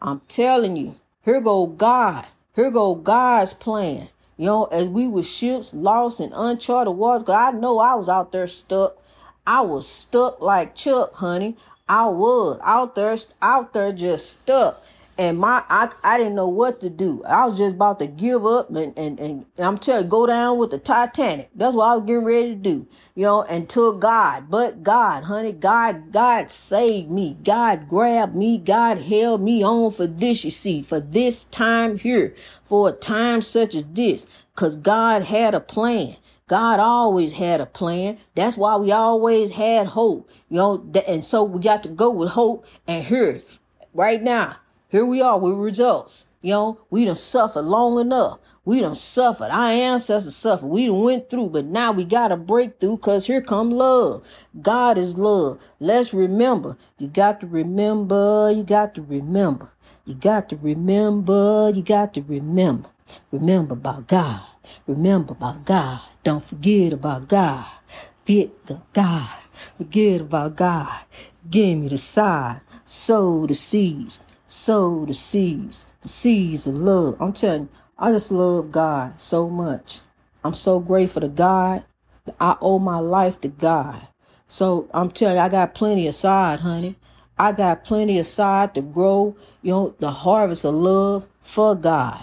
I'm 0.02 0.22
telling 0.28 0.76
you, 0.76 0.96
here 1.24 1.40
go 1.40 1.68
God. 1.68 2.26
Here 2.56 2.72
go 2.72 2.96
God's 2.96 3.54
plan. 3.54 4.10
You 4.36 4.46
know, 4.48 4.64
as 4.66 4.90
we 4.90 5.08
were 5.08 5.22
ships 5.22 5.76
lost 5.76 6.20
in 6.20 6.34
uncharted 6.34 6.96
waters, 6.96 7.22
cause 7.22 7.36
I 7.36 7.52
know 7.56 7.78
I 7.78 7.94
was 7.94 8.10
out 8.10 8.32
there 8.32 8.48
stuck. 8.48 8.98
I 9.46 9.62
was 9.62 9.88
stuck 9.88 10.42
like 10.42 10.74
Chuck, 10.74 11.14
honey. 11.14 11.56
I 11.88 12.08
was 12.08 12.60
out 12.64 12.96
there, 12.96 13.16
out 13.44 13.74
there 13.74 13.94
just 13.94 14.42
stuck. 14.42 14.84
And 15.18 15.38
my 15.40 15.64
I, 15.70 15.90
I 16.04 16.18
didn't 16.18 16.36
know 16.36 16.48
what 16.48 16.80
to 16.82 16.90
do. 16.90 17.24
I 17.24 17.46
was 17.46 17.58
just 17.58 17.76
about 17.76 18.00
to 18.00 18.08
give 18.08 18.46
up 18.46 18.70
and, 18.70 18.98
and, 18.98 19.20
and 19.20 19.46
I'm 19.58 19.78
telling 19.78 20.06
you, 20.06 20.10
go 20.10 20.28
down 20.28 20.58
with 20.58 20.72
the 20.72 20.78
Titanic. 20.78 21.50
That's 21.56 21.76
what 21.76 21.86
I 21.86 21.96
was 21.96 22.06
getting 22.06 22.24
ready 22.24 22.50
to 22.50 22.56
do, 22.56 22.88
you 23.16 23.24
know, 23.24 23.42
until 23.44 23.98
God, 23.98 24.50
but 24.50 24.84
God, 24.84 25.24
honey, 25.24 25.52
God, 25.52 26.12
God 26.12 26.52
saved 26.52 27.10
me. 27.10 27.38
God 27.44 27.88
grabbed 27.88 28.36
me. 28.36 28.58
God 28.58 29.00
held 29.00 29.42
me 29.42 29.64
on 29.64 29.92
for 29.92 30.08
this, 30.08 30.44
you 30.44 30.52
see, 30.52 30.82
for 30.82 31.00
this 31.00 31.46
time 31.46 31.98
here, 31.98 32.34
for 32.64 32.90
a 32.90 32.92
time 32.92 33.42
such 33.42 33.76
as 33.76 33.86
this, 33.86 34.28
because 34.54 34.76
God 34.76 35.24
had 35.24 35.56
a 35.56 35.60
plan. 35.60 36.16
God 36.48 36.80
always 36.80 37.34
had 37.34 37.60
a 37.60 37.66
plan. 37.66 38.18
That's 38.34 38.58
why 38.58 38.78
we 38.78 38.92
always 38.92 39.52
had 39.52 39.88
hope, 39.88 40.30
you 40.50 40.58
know, 40.58 40.90
and 41.06 41.24
so 41.24 41.44
we 41.44 41.60
got 41.60 41.84
to 41.84 41.90
go 41.90 42.10
with 42.10 42.30
hope 42.30 42.66
and 42.88 43.04
here, 43.04 43.44
right 43.94 44.24
now, 44.24 44.56
here 44.90 45.06
we 45.06 45.22
are 45.22 45.38
with 45.38 45.56
results. 45.56 46.28
You 46.42 46.52
know, 46.52 46.80
we 46.90 47.04
done 47.04 47.16
suffered 47.16 47.64
long 47.64 48.00
enough. 48.00 48.40
We 48.64 48.80
done 48.80 48.96
suffered. 48.96 49.52
Our 49.52 49.70
ancestors 49.70 50.34
suffered. 50.34 50.68
We 50.68 50.86
done 50.86 51.02
went 51.02 51.30
through, 51.30 51.50
but 51.50 51.66
now 51.66 51.92
we 51.92 52.06
got 52.06 52.32
a 52.32 52.38
breakthrough 52.38 52.96
because 52.96 53.28
here 53.28 53.42
come 53.42 53.70
love. 53.70 54.26
God 54.62 54.98
is 54.98 55.18
love. 55.18 55.62
Let's 55.82 56.14
remember. 56.14 56.78
You 56.98 57.10
got 57.10 57.42
to 57.42 57.48
remember. 57.48 58.50
You 58.52 58.64
got 58.64 58.96
to 58.96 59.02
remember. 59.02 59.72
You 60.06 60.14
got 60.14 60.48
to 60.50 60.56
remember. 60.56 61.72
You 61.76 61.82
got 61.82 62.14
to 62.14 62.22
remember. 62.22 62.90
Remember 63.32 63.74
about 63.74 64.08
God. 64.08 64.42
Remember 64.86 65.34
about 65.34 65.66
God. 65.66 66.00
Don't 66.24 66.46
forget 66.46 66.94
about 66.94 67.28
God. 67.28 67.66
Get 68.26 68.52
God. 68.94 69.28
Forget 69.52 70.22
about 70.22 70.56
God. 70.56 70.94
Give 71.50 71.78
me 71.78 71.90
the 71.90 71.98
side. 71.98 72.62
Sow 72.86 73.46
the 73.48 73.54
seeds 73.54 74.22
sow 74.48 75.06
the 75.06 75.14
seeds, 75.14 75.92
the 76.02 76.08
seeds 76.08 76.66
of 76.66 76.76
love. 76.76 77.18
I'm 77.22 77.34
telling 77.34 77.64
you, 77.64 77.70
I 78.00 78.12
just 78.12 78.32
love 78.32 78.72
God 78.72 79.20
so 79.20 79.50
much. 79.50 80.00
I'm 80.44 80.54
so 80.54 80.80
grateful 80.80 81.22
to 81.22 81.28
God. 81.28 81.84
I 82.40 82.58
owe 82.62 82.80
my 82.80 83.00
life 83.00 83.40
to 83.42 83.50
God. 83.50 84.08
So 84.48 84.90
I'm 84.94 85.12
telling 85.12 85.36
you, 85.38 85.42
I 85.42 85.50
got 85.50 85.76
plenty 85.76 86.08
aside, 86.08 86.62
honey. 86.62 86.96
I 87.38 87.52
got 87.52 87.84
plenty 87.84 88.18
aside 88.18 88.74
to 88.76 88.82
grow, 88.82 89.36
you 89.62 89.72
know, 89.72 89.96
the 90.00 90.12
harvest 90.12 90.66
of 90.66 90.74
love 90.74 91.28
for 91.42 91.76
God, 91.76 92.20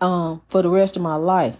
um, 0.00 0.42
for 0.48 0.62
the 0.62 0.70
rest 0.70 0.96
of 0.96 1.02
my 1.02 1.16
life. 1.16 1.58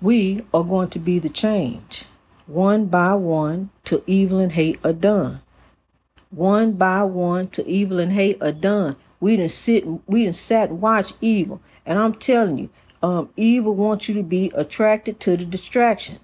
We 0.00 0.40
are 0.54 0.62
going 0.62 0.90
to 0.90 0.98
be 0.98 1.18
the 1.18 1.28
change. 1.28 2.04
One 2.46 2.86
by 2.86 3.14
one, 3.14 3.70
till 3.84 4.02
evil 4.06 4.38
and 4.38 4.52
hate 4.52 4.78
are 4.84 4.92
done 4.92 5.42
one 6.30 6.72
by 6.72 7.02
one 7.02 7.48
to 7.48 7.66
evil 7.66 7.98
and 7.98 8.12
hate 8.12 8.40
are 8.42 8.52
done. 8.52 8.96
We 9.18 9.36
didn't 9.36 9.50
sit 9.50 9.84
and 9.84 10.02
we 10.06 10.24
didn't 10.24 10.36
sat 10.36 10.70
and 10.70 10.80
watch 10.80 11.12
evil. 11.20 11.60
And 11.84 11.98
I'm 11.98 12.14
telling 12.14 12.58
you, 12.58 12.70
um, 13.02 13.30
evil 13.36 13.74
wants 13.74 14.08
you 14.08 14.14
to 14.14 14.22
be 14.22 14.52
attracted 14.54 15.20
to 15.20 15.36
the 15.36 15.44
distraction. 15.44 16.20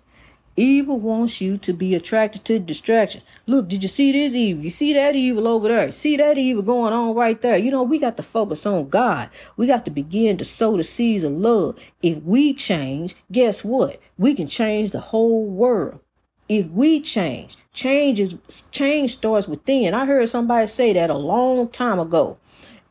Evil 0.59 0.99
wants 0.99 1.43
you 1.43 1.59
to 1.59 1.75
be 1.75 1.95
attracted 1.95 2.45
to 2.47 2.55
the 2.55 2.61
distraction. 2.61 3.21
Look, 3.47 3.69
did 3.69 3.83
you 3.83 3.91
see 3.91 4.11
this 4.13 4.35
evil? 4.35 4.65
You 4.65 4.71
see 4.71 4.95
that 4.95 5.15
evil 5.15 5.47
over 5.47 5.69
there? 5.69 5.91
See 5.91 6.17
that 6.17 6.39
evil 6.39 6.63
going 6.63 6.95
on 6.95 7.15
right 7.15 7.39
there? 7.43 7.59
You 7.59 7.71
know, 7.71 7.83
we 7.83 7.99
got 7.99 8.17
to 8.17 8.23
focus 8.23 8.65
on 8.65 8.89
God. 8.89 9.29
We 9.59 9.67
got 9.67 9.85
to 9.85 9.91
begin 9.91 10.39
to 10.39 10.45
sow 10.45 10.79
the 10.79 10.83
seeds 10.83 11.25
of 11.25 11.33
love. 11.33 11.79
If 12.01 12.23
we 12.23 12.55
change, 12.55 13.17
guess 13.31 13.65
what? 13.65 14.01
We 14.17 14.35
can 14.35 14.47
change 14.47 14.93
the 14.93 15.01
whole 15.01 15.45
world. 15.45 16.01
If 16.49 16.69
we 16.71 17.01
change, 17.01 17.57
change 17.73 18.21
is 18.21 18.37
change 18.71 19.15
starts 19.15 19.49
within. 19.49 19.95
I 19.95 20.07
heard 20.07 20.29
somebody 20.29 20.69
say 20.69 20.93
that 20.93 21.11
a 21.11 21.19
long 21.19 21.69
time 21.69 21.99
ago. 21.99 22.39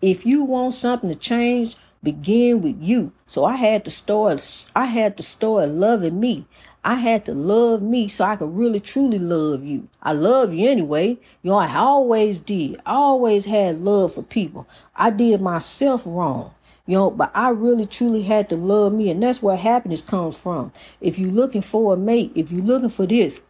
If 0.02 0.26
you 0.26 0.44
want 0.44 0.74
something 0.74 1.10
to 1.10 1.16
change, 1.16 1.78
begin 2.04 2.62
with 2.62 2.76
you. 2.82 3.14
So 3.28 3.46
I 3.46 3.56
had 3.56 3.86
to 3.86 3.92
start 3.92 4.70
I 4.76 4.86
had 4.88 5.16
to 5.18 5.24
start 5.24 5.70
loving 5.70 6.20
me. 6.20 6.46
I 6.84 6.96
had 6.96 7.24
to 7.26 7.34
love 7.34 7.82
me 7.82 8.10
so 8.10 8.26
I 8.26 8.36
could 8.36 8.56
really 8.56 8.82
truly 8.82 9.20
love 9.20 9.64
you. 9.64 9.88
I 10.04 10.12
love 10.12 10.54
you 10.54 10.70
anyway. 10.70 11.18
You 11.42 11.52
know, 11.52 11.58
I 11.58 11.74
always 11.76 12.42
did. 12.42 12.82
I 12.86 12.94
always 12.94 13.46
had 13.46 13.80
love 13.80 14.14
for 14.16 14.22
people. 14.22 14.68
I 14.98 15.12
did 15.12 15.40
myself 15.42 16.04
wrong. 16.06 16.54
You 16.88 16.98
know, 16.98 17.12
but 17.12 17.32
I 17.34 17.50
really 17.50 17.86
truly 17.86 18.24
had 18.24 18.48
to 18.50 18.56
love 18.56 18.94
me, 18.94 19.10
and 19.10 19.22
that's 19.22 19.42
where 19.42 19.58
happiness 19.58 20.02
comes 20.02 20.38
from. 20.38 20.72
If 21.02 21.18
you're 21.18 21.32
looking 21.32 21.62
for 21.62 21.94
a 21.94 21.98
mate, 21.98 22.32
if 22.36 22.52
you're 22.52 22.62
looking 22.62 22.90
for 22.90 23.08
this, 23.08 23.42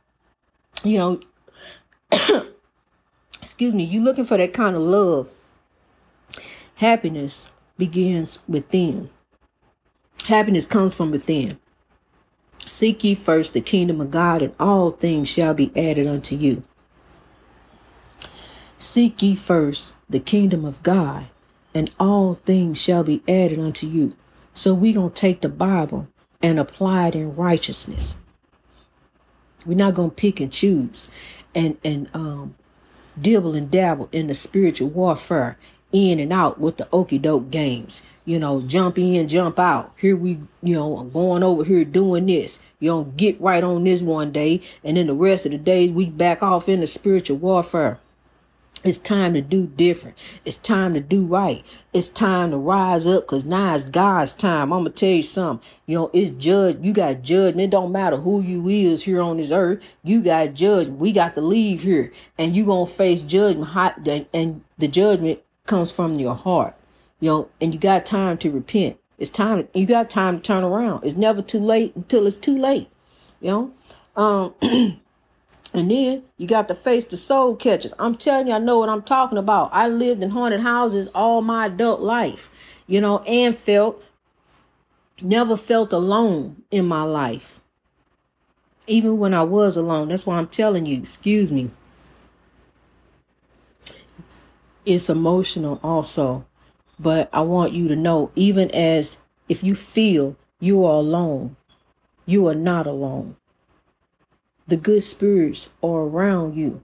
you 0.83 0.97
know, 0.97 1.19
excuse 3.39 3.73
me, 3.73 3.83
you're 3.83 4.03
looking 4.03 4.23
for 4.23 4.37
that 4.37 4.53
kind 4.53 4.75
of 4.75 4.81
love. 4.81 5.33
Happiness 6.75 7.51
begins 7.77 8.39
within. 8.47 9.09
Happiness 10.27 10.65
comes 10.65 10.95
from 10.95 11.11
within. 11.11 11.59
Seek 12.65 13.03
ye 13.03 13.15
first 13.15 13.53
the 13.53 13.61
kingdom 13.61 14.01
of 14.01 14.11
God, 14.11 14.41
and 14.41 14.55
all 14.59 14.91
things 14.91 15.29
shall 15.29 15.53
be 15.53 15.71
added 15.75 16.07
unto 16.07 16.35
you. 16.35 16.63
Seek 18.79 19.21
ye 19.21 19.35
first 19.35 19.93
the 20.09 20.19
kingdom 20.19 20.65
of 20.65 20.81
God, 20.83 21.27
and 21.75 21.91
all 21.99 22.35
things 22.45 22.81
shall 22.81 23.03
be 23.03 23.21
added 23.27 23.59
unto 23.59 23.85
you. 23.85 24.15
So 24.55 24.73
we 24.73 24.93
going 24.93 25.09
to 25.09 25.15
take 25.15 25.41
the 25.41 25.49
Bible 25.49 26.07
and 26.41 26.57
apply 26.57 27.09
it 27.09 27.15
in 27.15 27.35
righteousness. 27.35 28.15
We're 29.65 29.77
not 29.77 29.93
going 29.93 30.11
to 30.11 30.15
pick 30.15 30.39
and 30.39 30.51
choose 30.51 31.09
and, 31.53 31.77
and, 31.83 32.09
um, 32.13 32.55
dibble 33.19 33.55
and 33.55 33.69
dabble 33.69 34.09
in 34.11 34.27
the 34.27 34.33
spiritual 34.33 34.89
warfare 34.89 35.57
in 35.91 36.19
and 36.19 36.33
out 36.33 36.59
with 36.59 36.77
the 36.77 36.87
okey 36.91 37.17
doke 37.17 37.49
games. 37.49 38.01
You 38.25 38.39
know, 38.39 38.61
jump 38.61 38.97
in, 38.97 39.27
jump 39.27 39.59
out. 39.59 39.93
Here 39.97 40.15
we, 40.15 40.39
you 40.61 40.75
know, 40.75 40.97
I'm 40.97 41.11
going 41.11 41.43
over 41.43 41.63
here 41.63 41.85
doing 41.85 42.25
this. 42.25 42.59
You 42.79 42.89
don't 42.89 43.15
get 43.15 43.39
right 43.39 43.63
on 43.63 43.83
this 43.83 44.01
one 44.01 44.31
day, 44.31 44.61
and 44.83 44.97
then 44.97 45.07
the 45.07 45.13
rest 45.13 45.45
of 45.45 45.51
the 45.51 45.57
days 45.57 45.91
we 45.91 46.07
back 46.07 46.43
off 46.43 46.67
in 46.67 46.81
the 46.81 46.87
spiritual 46.87 47.37
warfare. 47.37 47.99
It's 48.85 48.99
time 48.99 49.33
to 49.33 49.41
do 49.41 49.65
different. 49.65 50.15
It's 50.45 50.57
time 50.57 50.93
to 50.93 50.99
do 50.99 51.25
right. 51.25 51.65
It's 51.91 52.07
time 52.07 52.51
to 52.51 52.57
rise 52.57 53.07
up 53.07 53.23
because 53.23 53.43
now 53.43 53.73
it's 53.73 53.83
God's 53.83 54.31
time. 54.31 54.71
I'm 54.71 54.81
gonna 54.81 54.91
tell 54.91 55.09
you 55.09 55.23
something. 55.23 55.67
You 55.87 55.97
know, 55.97 56.11
it's 56.13 56.29
judge. 56.29 56.77
You 56.81 56.93
got 56.93 57.23
judged, 57.23 57.55
and 57.55 57.61
it 57.61 57.71
don't 57.71 57.91
matter 57.91 58.17
who 58.17 58.43
you 58.43 58.67
is 58.67 59.01
here 59.05 59.21
on 59.21 59.37
this 59.37 59.49
earth. 59.49 59.83
You 60.03 60.21
got 60.21 60.53
judged. 60.53 60.91
We 60.91 61.11
got 61.13 61.33
to 61.33 61.41
leave 61.41 61.81
here, 61.81 62.11
and 62.37 62.55
you 62.55 62.63
gonna 62.63 62.85
face 62.85 63.23
judgment. 63.23 63.69
Hot, 63.69 64.07
and 64.31 64.63
the 64.77 64.87
judgment 64.87 65.39
comes 65.65 65.91
from 65.91 66.13
your 66.13 66.35
heart. 66.35 66.75
You 67.19 67.29
know, 67.31 67.49
and 67.59 67.73
you 67.73 67.79
got 67.79 68.05
time 68.05 68.37
to 68.37 68.51
repent. 68.51 68.99
It's 69.17 69.31
time. 69.31 69.67
You 69.73 69.87
got 69.87 70.11
time 70.11 70.35
to 70.35 70.41
turn 70.43 70.63
around. 70.63 71.03
It's 71.03 71.15
never 71.15 71.41
too 71.41 71.59
late 71.59 71.95
until 71.95 72.27
it's 72.27 72.37
too 72.37 72.55
late. 72.55 72.89
You 73.41 73.73
know. 74.15 74.53
Um. 74.61 75.01
And 75.75 75.91
then 75.91 76.23
you 76.37 76.47
got 76.47 76.69
to 76.69 76.73
face 76.73 77.03
the 77.03 77.17
soul 77.17 77.53
catchers. 77.53 77.93
I'm 77.99 78.15
telling 78.15 78.47
you, 78.47 78.53
I 78.53 78.59
know 78.59 78.79
what 78.79 78.87
I'm 78.87 79.01
talking 79.01 79.37
about. 79.37 79.71
I 79.73 79.89
lived 79.89 80.23
in 80.23 80.29
haunted 80.29 80.61
houses 80.61 81.09
all 81.13 81.41
my 81.41 81.65
adult 81.65 81.99
life, 81.99 82.49
you 82.87 83.01
know, 83.01 83.19
and 83.23 83.53
felt, 83.53 84.01
never 85.21 85.57
felt 85.57 85.91
alone 85.91 86.63
in 86.71 86.85
my 86.85 87.03
life. 87.03 87.59
Even 88.87 89.17
when 89.17 89.33
I 89.33 89.43
was 89.43 89.75
alone. 89.75 90.07
That's 90.07 90.25
why 90.25 90.37
I'm 90.37 90.47
telling 90.47 90.85
you, 90.85 90.97
excuse 90.97 91.51
me. 91.51 91.71
It's 94.85 95.09
emotional 95.09 95.81
also. 95.83 96.45
But 96.97 97.27
I 97.33 97.41
want 97.41 97.73
you 97.73 97.89
to 97.89 97.97
know, 97.97 98.31
even 98.33 98.71
as 98.71 99.17
if 99.49 99.61
you 99.61 99.75
feel 99.75 100.37
you 100.61 100.85
are 100.85 100.99
alone, 100.99 101.57
you 102.25 102.47
are 102.47 102.55
not 102.55 102.87
alone 102.87 103.35
the 104.67 104.77
good 104.77 105.03
spirits 105.03 105.69
are 105.83 106.01
around 106.01 106.55
you. 106.55 106.81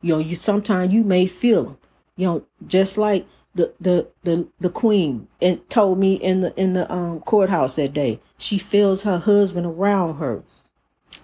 You 0.00 0.14
know, 0.14 0.18
you 0.18 0.36
sometimes 0.36 0.92
you 0.92 1.04
may 1.04 1.26
feel 1.26 1.64
them. 1.64 1.78
You 2.16 2.26
know, 2.26 2.44
just 2.66 2.98
like 2.98 3.26
the 3.54 3.72
the 3.80 4.08
the 4.22 4.48
the 4.60 4.70
queen 4.70 5.28
and 5.42 5.68
told 5.68 5.98
me 5.98 6.14
in 6.14 6.40
the 6.40 6.54
in 6.60 6.72
the 6.72 6.90
um 6.92 7.20
courthouse 7.20 7.76
that 7.76 7.92
day, 7.92 8.20
she 8.38 8.58
feels 8.58 9.02
her 9.02 9.18
husband 9.18 9.66
around 9.66 10.18
her. 10.18 10.42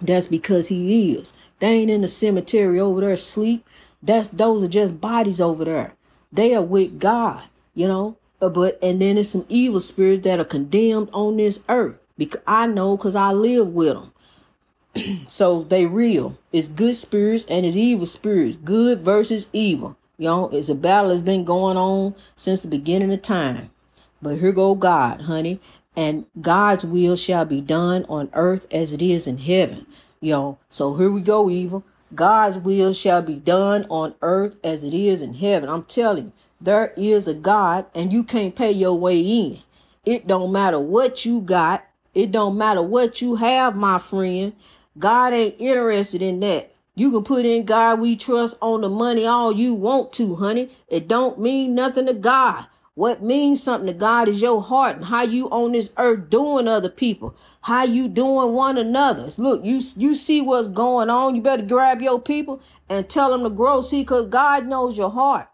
That's 0.03 0.27
because 0.27 0.69
he 0.69 1.15
is. 1.15 1.33
They 1.61 1.69
ain't 1.69 1.91
in 1.91 2.03
the 2.03 2.09
cemetery 2.09 2.81
over 2.81 3.01
there 3.01 3.13
asleep. 3.13 3.65
That's 4.03 4.29
those 4.29 4.63
are 4.63 4.69
just 4.69 5.01
bodies 5.01 5.41
over 5.41 5.65
there. 5.65 5.95
They 6.33 6.55
are 6.55 6.63
with 6.63 6.99
God, 6.99 7.45
you 7.75 7.87
know. 7.87 8.19
Uh, 8.43 8.49
but 8.49 8.79
and 8.83 9.01
then 9.01 9.15
there's 9.15 9.31
some 9.31 9.47
evil 9.49 9.81
spirits 9.81 10.25
that 10.25 10.41
are 10.41 10.45
condemned 10.45 11.09
on 11.13 11.37
this 11.37 11.63
earth. 11.69 11.97
Because 12.19 12.43
I 12.47 12.67
know, 12.67 12.97
cause 12.97 13.17
I 13.17 13.33
live 13.33 13.69
with 13.69 13.95
them. 13.95 14.13
so 15.27 15.63
they 15.63 15.87
real. 15.87 16.39
It's 16.53 16.69
good 16.69 16.97
spirits 16.97 17.45
and 17.49 17.67
it's 17.67 17.77
evil 17.77 18.07
spirits. 18.07 18.57
Good 18.57 19.01
versus 19.01 19.47
evil. 19.53 19.97
You 20.19 20.27
know, 20.27 20.49
it's 20.51 20.69
a 20.69 20.75
battle 20.75 21.11
that's 21.11 21.23
been 21.23 21.45
going 21.45 21.77
on 21.77 22.15
since 22.37 22.61
the 22.61 22.69
beginning 22.69 23.13
of 23.13 23.23
time. 23.23 23.71
But 24.23 24.39
here 24.39 24.53
go 24.53 24.75
God, 24.75 25.23
honey. 25.23 25.61
And 25.97 26.27
God's 26.41 26.85
will 26.85 27.17
shall 27.17 27.45
be 27.45 27.61
done 27.61 28.05
on 28.09 28.31
earth 28.33 28.67
as 28.73 28.93
it 28.93 29.03
is 29.03 29.27
in 29.27 29.39
heaven. 29.39 29.87
You 30.21 30.33
know, 30.33 30.59
so 30.71 30.97
here 30.97 31.11
we 31.11 31.21
go, 31.21 31.51
evil. 31.51 31.85
God's 32.15 32.59
will 32.59 32.93
shall 32.93 33.23
be 33.23 33.37
done 33.37 33.87
on 33.89 34.15
earth 34.23 34.59
as 34.65 34.85
it 34.85 34.95
is 34.95 35.23
in 35.23 35.35
heaven. 35.35 35.69
I'm 35.69 35.85
telling 35.85 36.27
you, 36.27 36.33
there 36.61 36.93
is 36.97 37.29
a 37.29 37.35
God 37.35 37.87
and 37.95 38.13
you 38.13 38.25
can't 38.25 38.55
pay 38.55 38.71
your 38.71 38.95
way 38.95 39.21
in. 39.21 39.59
It 40.05 40.27
don't 40.27 40.53
matter 40.53 40.79
what 40.79 41.25
you 41.25 41.41
got. 41.41 41.85
It 42.15 42.31
don't 42.31 42.57
matter 42.57 42.83
what 42.83 43.21
you 43.21 43.37
have, 43.37 43.75
my 43.75 43.99
friend. 43.99 44.55
God 44.99 45.33
ain't 45.33 45.61
interested 45.61 46.23
in 46.23 46.41
that. 46.41 46.73
You 46.95 47.11
can 47.11 47.25
put 47.25 47.45
in 47.45 47.65
God 47.65 48.01
we 48.01 48.15
trust 48.15 48.57
on 48.61 48.83
the 48.83 48.89
money 48.89 49.27
all 49.27 49.53
you 49.53 49.75
want 49.75 50.13
to, 50.15 50.37
honey. 50.37 50.71
It 50.89 51.09
don't 51.09 51.41
mean 51.41 51.75
nothing 51.75 52.07
to 52.07 52.15
God. 52.15 52.67
What 52.95 53.21
means 53.21 53.61
something 53.61 53.89
to 53.89 53.93
God 53.93 54.29
is 54.29 54.41
your 54.41 54.63
heart 54.63 54.97
and 54.97 55.07
how 55.07 55.23
you 55.23 55.51
on 55.51 55.73
this 55.73 55.91
earth 55.97 56.31
doing 56.31 56.69
other 56.69 56.89
people, 56.89 57.35
how 57.63 57.83
you 57.83 58.07
doing 58.07 58.55
one 58.55 58.79
another. 58.79 59.29
Look, 59.37 59.65
you 59.65 59.81
you 59.97 60.15
see 60.15 60.41
what's 60.41 60.69
going 60.69 61.11
on. 61.11 61.35
You 61.35 61.43
better 61.43 61.65
grab 61.65 62.01
your 62.01 62.21
people 62.21 62.63
and 62.89 63.09
tell 63.09 63.31
them 63.31 63.43
to 63.43 63.51
grow. 63.51 63.81
See, 63.81 64.03
because 64.03 64.29
God 64.29 64.69
knows 64.69 64.97
your 64.97 65.11
heart. 65.11 65.49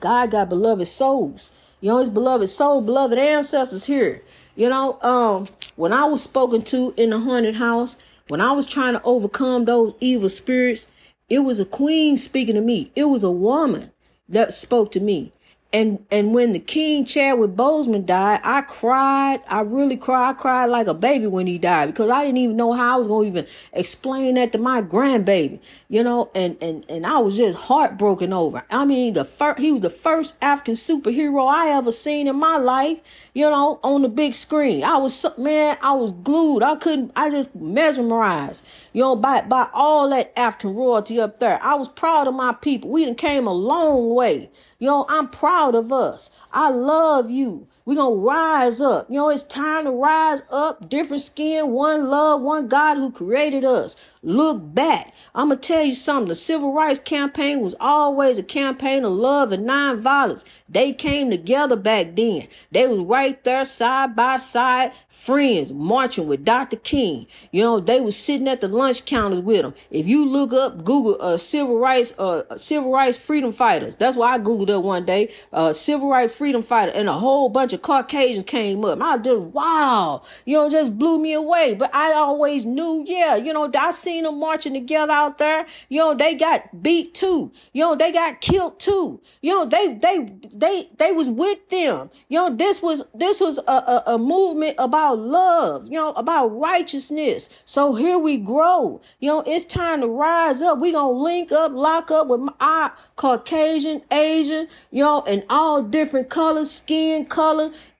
God 0.00 0.32
got 0.32 0.48
beloved 0.48 0.88
souls. 0.88 1.52
You 1.80 1.90
know, 1.90 1.98
his 1.98 2.10
beloved 2.10 2.48
soul, 2.48 2.82
beloved 2.82 3.18
ancestors 3.18 3.86
here. 3.86 4.22
You 4.56 4.68
know, 4.68 5.00
um, 5.02 5.46
when 5.76 5.92
I 5.92 6.06
was 6.06 6.24
spoken 6.24 6.62
to 6.62 6.92
in 6.96 7.10
the 7.10 7.20
haunted 7.20 7.56
house, 7.56 7.96
when 8.28 8.40
I 8.40 8.52
was 8.52 8.66
trying 8.66 8.94
to 8.94 9.02
overcome 9.02 9.64
those 9.64 9.94
evil 10.00 10.28
spirits, 10.28 10.86
it 11.28 11.40
was 11.40 11.60
a 11.60 11.64
queen 11.64 12.16
speaking 12.16 12.54
to 12.54 12.60
me. 12.60 12.90
It 12.94 13.04
was 13.04 13.24
a 13.24 13.30
woman 13.30 13.92
that 14.28 14.52
spoke 14.52 14.90
to 14.92 15.00
me. 15.00 15.32
And 15.72 16.06
and 16.12 16.32
when 16.32 16.52
the 16.52 16.60
King 16.60 17.04
Chadwick 17.04 17.50
Boseman 17.50 18.06
died, 18.06 18.40
I 18.44 18.62
cried. 18.62 19.40
I 19.48 19.62
really 19.62 19.96
cried. 19.96 20.30
I 20.30 20.32
cried 20.32 20.66
like 20.66 20.86
a 20.86 20.94
baby 20.94 21.26
when 21.26 21.48
he 21.48 21.58
died 21.58 21.86
because 21.86 22.08
I 22.08 22.24
didn't 22.24 22.38
even 22.38 22.56
know 22.56 22.72
how 22.72 22.94
I 22.94 22.98
was 22.98 23.08
going 23.08 23.32
to 23.32 23.38
even 23.40 23.52
explain 23.72 24.36
that 24.36 24.52
to 24.52 24.58
my 24.58 24.80
grandbaby, 24.80 25.58
you 25.88 26.04
know. 26.04 26.30
And 26.36 26.56
and 26.62 26.84
and 26.88 27.04
I 27.04 27.18
was 27.18 27.36
just 27.36 27.58
heartbroken 27.58 28.32
over. 28.32 28.64
I 28.70 28.84
mean, 28.84 29.14
the 29.14 29.24
first 29.24 29.58
he 29.58 29.72
was 29.72 29.80
the 29.80 29.90
first 29.90 30.36
African 30.40 30.74
superhero 30.74 31.52
I 31.52 31.70
ever 31.76 31.90
seen 31.90 32.28
in 32.28 32.36
my 32.36 32.58
life, 32.58 33.00
you 33.34 33.50
know, 33.50 33.80
on 33.82 34.02
the 34.02 34.08
big 34.08 34.34
screen. 34.34 34.84
I 34.84 34.96
was 34.98 35.26
man, 35.36 35.78
I 35.82 35.94
was 35.94 36.12
glued. 36.12 36.62
I 36.62 36.76
couldn't. 36.76 37.10
I 37.16 37.28
just 37.28 37.56
mesmerized, 37.56 38.64
you 38.92 39.02
know, 39.02 39.16
by 39.16 39.42
by 39.42 39.68
all 39.74 40.08
that 40.10 40.32
African 40.38 40.76
royalty 40.76 41.20
up 41.20 41.40
there. 41.40 41.58
I 41.60 41.74
was 41.74 41.88
proud 41.88 42.28
of 42.28 42.34
my 42.34 42.52
people. 42.52 42.88
We 42.90 43.04
done 43.04 43.16
came 43.16 43.48
a 43.48 43.52
long 43.52 44.14
way. 44.14 44.48
You 44.78 44.88
know, 44.88 45.06
I'm 45.08 45.28
proud 45.28 45.55
of 45.74 45.92
us. 45.92 46.30
I 46.52 46.70
love 46.70 47.30
you. 47.30 47.66
We're 47.86 47.94
going 47.94 48.18
to 48.18 48.26
rise 48.26 48.80
up. 48.80 49.08
You 49.08 49.14
know, 49.14 49.28
it's 49.28 49.44
time 49.44 49.84
to 49.84 49.92
rise 49.92 50.42
up. 50.50 50.88
Different 50.88 51.22
skin, 51.22 51.70
one 51.70 52.10
love, 52.10 52.42
one 52.42 52.66
God 52.66 52.96
who 52.96 53.12
created 53.12 53.64
us. 53.64 53.94
Look 54.24 54.74
back. 54.74 55.14
I'm 55.36 55.50
going 55.50 55.60
to 55.60 55.68
tell 55.68 55.84
you 55.84 55.92
something. 55.92 56.26
The 56.26 56.34
civil 56.34 56.72
rights 56.72 56.98
campaign 56.98 57.60
was 57.60 57.76
always 57.78 58.40
a 58.40 58.42
campaign 58.42 59.04
of 59.04 59.12
love 59.12 59.52
and 59.52 59.68
nonviolence. 59.68 60.44
They 60.68 60.92
came 60.92 61.30
together 61.30 61.76
back 61.76 62.16
then. 62.16 62.48
They 62.72 62.88
was 62.88 62.98
right 62.98 63.42
there 63.44 63.64
side 63.64 64.16
by 64.16 64.38
side, 64.38 64.90
friends, 65.08 65.70
marching 65.70 66.26
with 66.26 66.44
Dr. 66.44 66.78
King. 66.78 67.28
You 67.52 67.62
know, 67.62 67.78
they 67.78 68.00
was 68.00 68.16
sitting 68.16 68.48
at 68.48 68.60
the 68.60 68.66
lunch 68.66 69.04
counters 69.04 69.40
with 69.40 69.62
them. 69.62 69.74
If 69.92 70.08
you 70.08 70.28
look 70.28 70.52
up 70.52 70.82
Google 70.82 71.18
uh, 71.20 71.36
civil 71.36 71.78
rights, 71.78 72.12
uh, 72.18 72.56
civil 72.56 72.90
rights 72.90 73.16
freedom 73.16 73.52
fighters, 73.52 73.94
that's 73.94 74.16
why 74.16 74.32
I 74.32 74.38
Googled 74.40 74.70
it 74.70 74.82
one 74.82 75.04
day, 75.04 75.32
uh, 75.52 75.72
civil 75.72 76.10
rights 76.10 76.34
freedom 76.34 76.62
fighter, 76.62 76.90
and 76.90 77.08
a 77.08 77.12
whole 77.12 77.48
bunch 77.48 77.72
of 77.72 77.75
Caucasians 77.78 78.46
came 78.46 78.84
up. 78.84 79.00
I 79.00 79.18
just, 79.18 79.40
wow, 79.40 80.22
you 80.44 80.56
know, 80.56 80.70
just 80.70 80.98
blew 80.98 81.18
me 81.18 81.32
away. 81.32 81.74
But 81.74 81.94
I 81.94 82.12
always 82.12 82.64
knew, 82.64 83.04
yeah, 83.06 83.36
you 83.36 83.52
know, 83.52 83.70
I 83.74 83.90
seen 83.90 84.24
them 84.24 84.38
marching 84.38 84.72
together 84.72 85.12
out 85.12 85.38
there. 85.38 85.66
You 85.88 85.98
know, 85.98 86.14
they 86.14 86.34
got 86.34 86.82
beat 86.82 87.14
too. 87.14 87.52
You 87.72 87.82
know, 87.82 87.94
they 87.94 88.12
got 88.12 88.40
killed 88.40 88.78
too. 88.78 89.20
You 89.40 89.52
know, 89.52 89.66
they, 89.66 89.94
they, 89.94 90.32
they, 90.52 90.88
they 90.96 91.12
was 91.12 91.28
with 91.28 91.68
them. 91.68 92.10
You 92.28 92.38
know, 92.38 92.54
this 92.54 92.82
was, 92.82 93.04
this 93.14 93.40
was 93.40 93.58
a, 93.58 93.70
a, 93.70 94.02
a 94.14 94.18
movement 94.18 94.76
about 94.78 95.18
love, 95.18 95.86
you 95.86 95.92
know, 95.92 96.12
about 96.12 96.48
righteousness. 96.48 97.48
So 97.64 97.94
here 97.94 98.18
we 98.18 98.36
grow. 98.36 99.00
You 99.20 99.30
know, 99.30 99.44
it's 99.46 99.64
time 99.64 100.00
to 100.00 100.08
rise 100.08 100.62
up. 100.62 100.78
We 100.78 100.92
gonna 100.92 101.10
link 101.10 101.52
up, 101.52 101.72
lock 101.72 102.10
up 102.10 102.28
with 102.28 102.48
our 102.60 102.94
Caucasian, 103.16 104.02
Asian, 104.10 104.68
you 104.90 105.02
know, 105.04 105.22
and 105.26 105.44
all 105.48 105.82
different 105.82 106.28
colors, 106.28 106.70
skin 106.70 107.26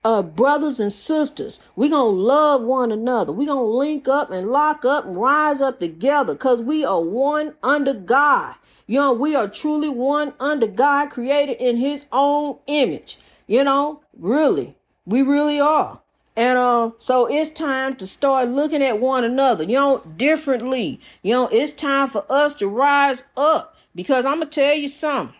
uh, 0.03 0.21
brothers 0.21 0.79
and 0.79 0.91
sisters. 0.91 1.59
we 1.75 1.89
going 1.89 2.15
to 2.15 2.21
love 2.21 2.61
one 2.61 2.91
another. 2.91 3.31
we 3.31 3.45
going 3.45 3.57
to 3.57 3.77
link 3.77 4.07
up 4.07 4.31
and 4.31 4.49
lock 4.49 4.85
up 4.85 5.05
and 5.05 5.17
rise 5.17 5.61
up 5.61 5.79
together 5.79 6.33
because 6.33 6.61
we 6.61 6.83
are 6.85 7.01
one 7.01 7.55
under 7.61 7.93
God. 7.93 8.55
You 8.85 8.99
know, 8.99 9.13
we 9.13 9.35
are 9.35 9.47
truly 9.49 9.89
one 9.89 10.33
under 10.39 10.67
God, 10.67 11.09
created 11.09 11.57
in 11.57 11.77
his 11.77 12.05
own 12.11 12.59
image. 12.67 13.17
You 13.45 13.63
know, 13.63 14.01
really, 14.17 14.75
we 15.05 15.21
really 15.21 15.59
are. 15.59 16.01
And 16.37 16.57
uh, 16.57 16.91
so 16.99 17.25
it's 17.25 17.49
time 17.49 17.95
to 17.95 18.05
start 18.05 18.49
looking 18.49 18.83
at 18.83 18.99
one 18.99 19.23
another, 19.23 19.63
you 19.63 19.73
know, 19.73 20.03
differently. 20.17 21.01
You 21.23 21.33
know, 21.33 21.47
it's 21.47 21.73
time 21.73 22.07
for 22.07 22.25
us 22.29 22.53
to 22.55 22.67
rise 22.67 23.23
up 23.35 23.75
because 23.95 24.23
I'm 24.23 24.37
going 24.37 24.49
to 24.49 24.55
tell 24.61 24.75
you 24.75 24.87
something. 24.87 25.35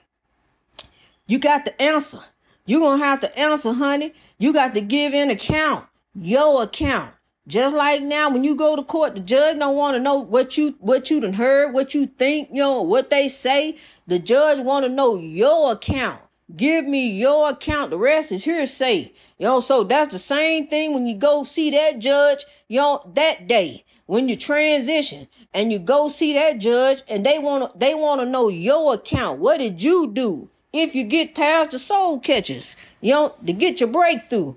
You 1.27 1.37
got 1.37 1.65
the 1.65 1.79
answer. 1.79 2.21
You're 2.67 2.81
going 2.81 2.99
to 2.99 3.05
have 3.05 3.21
to 3.21 3.39
answer, 3.39 3.71
honey. 3.71 4.13
You 4.37 4.51
got 4.51 4.73
to 4.73 4.81
give 4.81 5.13
in 5.13 5.29
account, 5.29 5.85
your 6.13 6.63
account. 6.63 7.13
Just 7.47 7.73
like 7.73 8.03
now, 8.03 8.29
when 8.29 8.43
you 8.43 8.55
go 8.55 8.75
to 8.75 8.83
court, 8.83 9.15
the 9.15 9.21
judge 9.21 9.57
don't 9.57 9.77
want 9.77 9.95
to 9.95 10.01
know 10.01 10.17
what 10.17 10.57
you 10.57 10.75
what 10.79 11.09
you 11.09 11.21
done 11.21 11.33
heard, 11.33 11.73
what 11.73 11.93
you 11.93 12.05
think, 12.05 12.49
you 12.51 12.57
know, 12.57 12.81
what 12.81 13.09
they 13.09 13.29
say. 13.29 13.77
The 14.05 14.19
judge 14.19 14.59
want 14.59 14.83
to 14.83 14.89
know 14.89 15.15
your 15.15 15.71
account. 15.71 16.19
Give 16.53 16.85
me 16.85 17.09
your 17.09 17.51
account. 17.51 17.89
The 17.89 17.97
rest 17.97 18.33
is 18.33 18.43
hearsay. 18.43 19.13
You 19.37 19.45
know, 19.45 19.59
so 19.61 19.85
that's 19.85 20.11
the 20.11 20.19
same 20.19 20.67
thing 20.67 20.93
when 20.93 21.07
you 21.07 21.15
go 21.15 21.45
see 21.45 21.71
that 21.71 21.99
judge, 21.99 22.45
you 22.67 22.81
know, 22.81 23.09
that 23.15 23.47
day. 23.47 23.85
When 24.07 24.27
you 24.27 24.35
transition 24.35 25.27
and 25.53 25.71
you 25.71 25.79
go 25.79 26.09
see 26.09 26.33
that 26.33 26.59
judge 26.59 27.01
and 27.07 27.25
they 27.25 27.39
want 27.39 27.71
to 27.71 27.77
they 27.77 27.93
want 27.93 28.19
to 28.19 28.25
know 28.25 28.49
your 28.49 28.95
account. 28.95 29.39
What 29.39 29.57
did 29.57 29.81
you 29.81 30.11
do? 30.11 30.49
If 30.77 30.95
you 30.95 31.03
get 31.03 31.35
past 31.35 31.71
the 31.71 31.79
soul 31.79 32.19
catchers, 32.19 32.75
you 33.01 33.13
know, 33.13 33.35
to 33.45 33.53
get 33.53 33.79
your 33.79 33.89
breakthrough. 33.89 34.55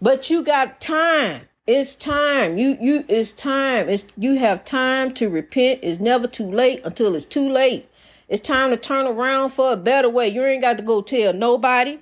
But 0.00 0.30
you 0.30 0.42
got 0.42 0.80
time. 0.80 1.42
It's 1.66 1.94
time. 1.94 2.58
You 2.58 2.76
you 2.80 3.04
it's 3.08 3.32
time. 3.32 3.88
It's 3.88 4.06
you 4.16 4.38
have 4.38 4.64
time 4.64 5.12
to 5.14 5.28
repent. 5.28 5.80
It's 5.82 6.00
never 6.00 6.26
too 6.26 6.50
late 6.50 6.80
until 6.84 7.14
it's 7.14 7.24
too 7.24 7.48
late. 7.48 7.88
It's 8.28 8.40
time 8.40 8.70
to 8.70 8.76
turn 8.76 9.06
around 9.06 9.50
for 9.50 9.72
a 9.72 9.76
better 9.76 10.08
way. 10.08 10.28
You 10.28 10.44
ain't 10.44 10.62
got 10.62 10.76
to 10.78 10.82
go 10.82 11.02
tell 11.02 11.32
nobody. 11.32 11.98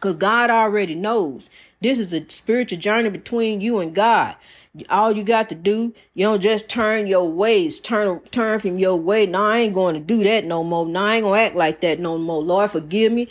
Cause 0.00 0.16
God 0.16 0.50
already 0.50 0.94
knows. 0.94 1.48
This 1.80 1.98
is 1.98 2.12
a 2.12 2.28
spiritual 2.28 2.78
journey 2.78 3.10
between 3.10 3.60
you 3.60 3.78
and 3.78 3.94
God 3.94 4.36
all 4.90 5.16
you 5.16 5.22
got 5.22 5.48
to 5.48 5.54
do, 5.54 5.94
you 6.14 6.24
don't 6.24 6.40
just 6.40 6.68
turn 6.68 7.06
your 7.06 7.28
ways, 7.28 7.80
turn 7.80 8.20
turn 8.30 8.60
from 8.60 8.78
your 8.78 8.96
way. 8.96 9.26
No, 9.26 9.42
I 9.42 9.58
ain't 9.58 9.74
going 9.74 9.94
to 9.94 10.00
do 10.00 10.22
that 10.24 10.44
no 10.44 10.62
more. 10.64 10.86
No, 10.86 11.04
I 11.04 11.16
ain't 11.16 11.24
gonna 11.24 11.40
act 11.40 11.54
like 11.54 11.80
that 11.80 12.00
no 12.00 12.18
more. 12.18 12.42
Lord, 12.42 12.70
forgive 12.70 13.12
me. 13.12 13.28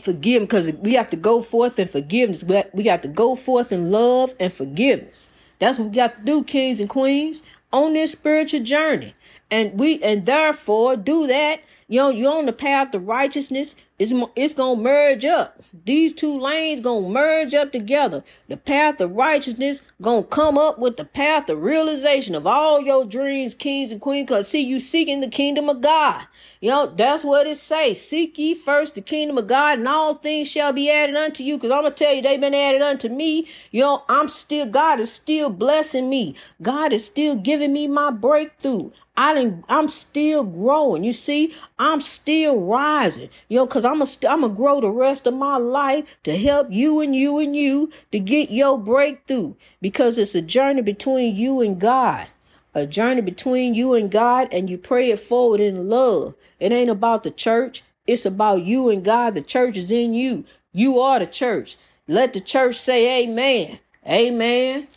Forgive 0.00 0.42
me, 0.42 0.46
because 0.46 0.72
we 0.72 0.94
have 0.94 1.08
to 1.08 1.16
go 1.16 1.42
forth 1.42 1.78
in 1.78 1.86
forgiveness. 1.86 2.42
We 2.72 2.82
got 2.82 3.02
to 3.02 3.08
go 3.08 3.34
forth 3.34 3.72
in 3.72 3.90
love 3.90 4.34
and 4.40 4.52
forgiveness. 4.52 5.28
That's 5.58 5.78
what 5.78 5.88
we 5.88 5.94
got 5.94 6.18
to 6.18 6.24
do, 6.24 6.42
kings 6.44 6.80
and 6.80 6.88
queens, 6.88 7.42
on 7.72 7.92
this 7.92 8.12
spiritual 8.12 8.60
journey. 8.60 9.14
And 9.50 9.78
we 9.78 10.02
and 10.02 10.24
therefore 10.24 10.96
do 10.96 11.26
that. 11.26 11.60
You 11.88 12.00
know, 12.00 12.08
you're 12.08 12.38
on 12.38 12.46
the 12.46 12.54
path 12.54 12.94
of 12.94 13.06
righteousness. 13.06 13.76
It's, 14.02 14.12
it's 14.34 14.54
going 14.54 14.78
to 14.78 14.82
merge 14.82 15.24
up. 15.24 15.62
These 15.84 16.12
two 16.12 16.36
lanes 16.38 16.80
going 16.80 17.04
to 17.04 17.10
merge 17.10 17.54
up 17.54 17.70
together. 17.70 18.24
The 18.48 18.56
path 18.56 19.00
of 19.00 19.12
righteousness 19.12 19.82
going 20.00 20.24
to 20.24 20.28
come 20.28 20.58
up 20.58 20.78
with 20.78 20.96
the 20.96 21.04
path 21.04 21.48
of 21.48 21.62
realization 21.62 22.34
of 22.34 22.44
all 22.44 22.80
your 22.80 23.04
dreams, 23.04 23.54
kings 23.54 23.92
and 23.92 24.00
queens. 24.00 24.28
Cause 24.28 24.48
see, 24.48 24.60
you 24.60 24.80
seeking 24.80 25.20
the 25.20 25.28
kingdom 25.28 25.68
of 25.68 25.80
God. 25.80 26.26
You 26.60 26.70
know, 26.70 26.86
that's 26.86 27.24
what 27.24 27.46
it 27.46 27.58
says. 27.58 28.00
Seek 28.00 28.36
ye 28.38 28.54
first 28.54 28.96
the 28.96 29.00
kingdom 29.00 29.38
of 29.38 29.46
God 29.46 29.78
and 29.78 29.86
all 29.86 30.14
things 30.14 30.50
shall 30.50 30.72
be 30.72 30.90
added 30.90 31.14
unto 31.14 31.44
you. 31.44 31.58
Cause 31.58 31.70
I'm 31.70 31.82
going 31.82 31.92
to 31.92 32.04
tell 32.04 32.12
you, 32.12 32.22
they've 32.22 32.40
been 32.40 32.54
added 32.54 32.82
unto 32.82 33.08
me. 33.08 33.46
You 33.70 33.82
know, 33.82 34.04
I'm 34.08 34.28
still, 34.28 34.66
God 34.66 34.98
is 34.98 35.12
still 35.12 35.48
blessing 35.48 36.10
me. 36.10 36.34
God 36.60 36.92
is 36.92 37.04
still 37.04 37.36
giving 37.36 37.72
me 37.72 37.86
my 37.86 38.10
breakthrough. 38.10 38.90
I 39.16 39.34
didn't, 39.34 39.64
I'm 39.68 39.88
still 39.88 40.42
growing. 40.42 41.04
You 41.04 41.12
see, 41.12 41.54
I'm 41.78 42.00
still 42.00 42.60
rising, 42.60 43.28
you 43.48 43.58
know, 43.58 43.66
cause 43.66 43.84
I'm 43.84 44.00
a, 44.00 44.06
I'm 44.28 44.40
gonna 44.40 44.54
grow 44.54 44.80
the 44.80 44.88
rest 44.88 45.26
of 45.26 45.34
my 45.34 45.58
life 45.58 46.16
to 46.22 46.38
help 46.38 46.68
you 46.70 47.00
and 47.00 47.14
you 47.14 47.38
and 47.38 47.54
you 47.54 47.90
to 48.10 48.18
get 48.18 48.50
your 48.50 48.78
breakthrough 48.78 49.54
because 49.82 50.16
it's 50.16 50.34
a 50.34 50.40
journey 50.40 50.80
between 50.80 51.36
you 51.36 51.60
and 51.60 51.78
God, 51.78 52.28
a 52.74 52.86
journey 52.86 53.20
between 53.20 53.74
you 53.74 53.92
and 53.92 54.10
God, 54.10 54.48
and 54.50 54.70
you 54.70 54.78
pray 54.78 55.10
it 55.10 55.20
forward 55.20 55.60
in 55.60 55.90
love. 55.90 56.34
It 56.58 56.72
ain't 56.72 56.90
about 56.90 57.22
the 57.22 57.30
church. 57.30 57.82
It's 58.06 58.24
about 58.24 58.64
you 58.64 58.88
and 58.88 59.04
God. 59.04 59.34
The 59.34 59.42
church 59.42 59.76
is 59.76 59.90
in 59.90 60.14
you. 60.14 60.44
You 60.72 60.98
are 60.98 61.18
the 61.18 61.26
church. 61.26 61.76
Let 62.08 62.32
the 62.32 62.40
church 62.40 62.76
say 62.76 63.24
amen. 63.24 63.78
Amen. 64.06 64.88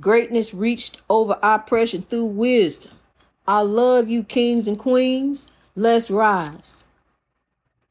Greatness 0.00 0.54
reached 0.54 1.02
over 1.10 1.38
oppression 1.42 2.02
through 2.02 2.26
wisdom. 2.26 2.92
I 3.46 3.62
love 3.62 4.08
you, 4.08 4.22
kings 4.22 4.68
and 4.68 4.78
queens. 4.78 5.48
Let's 5.74 6.10
rise. 6.10 6.84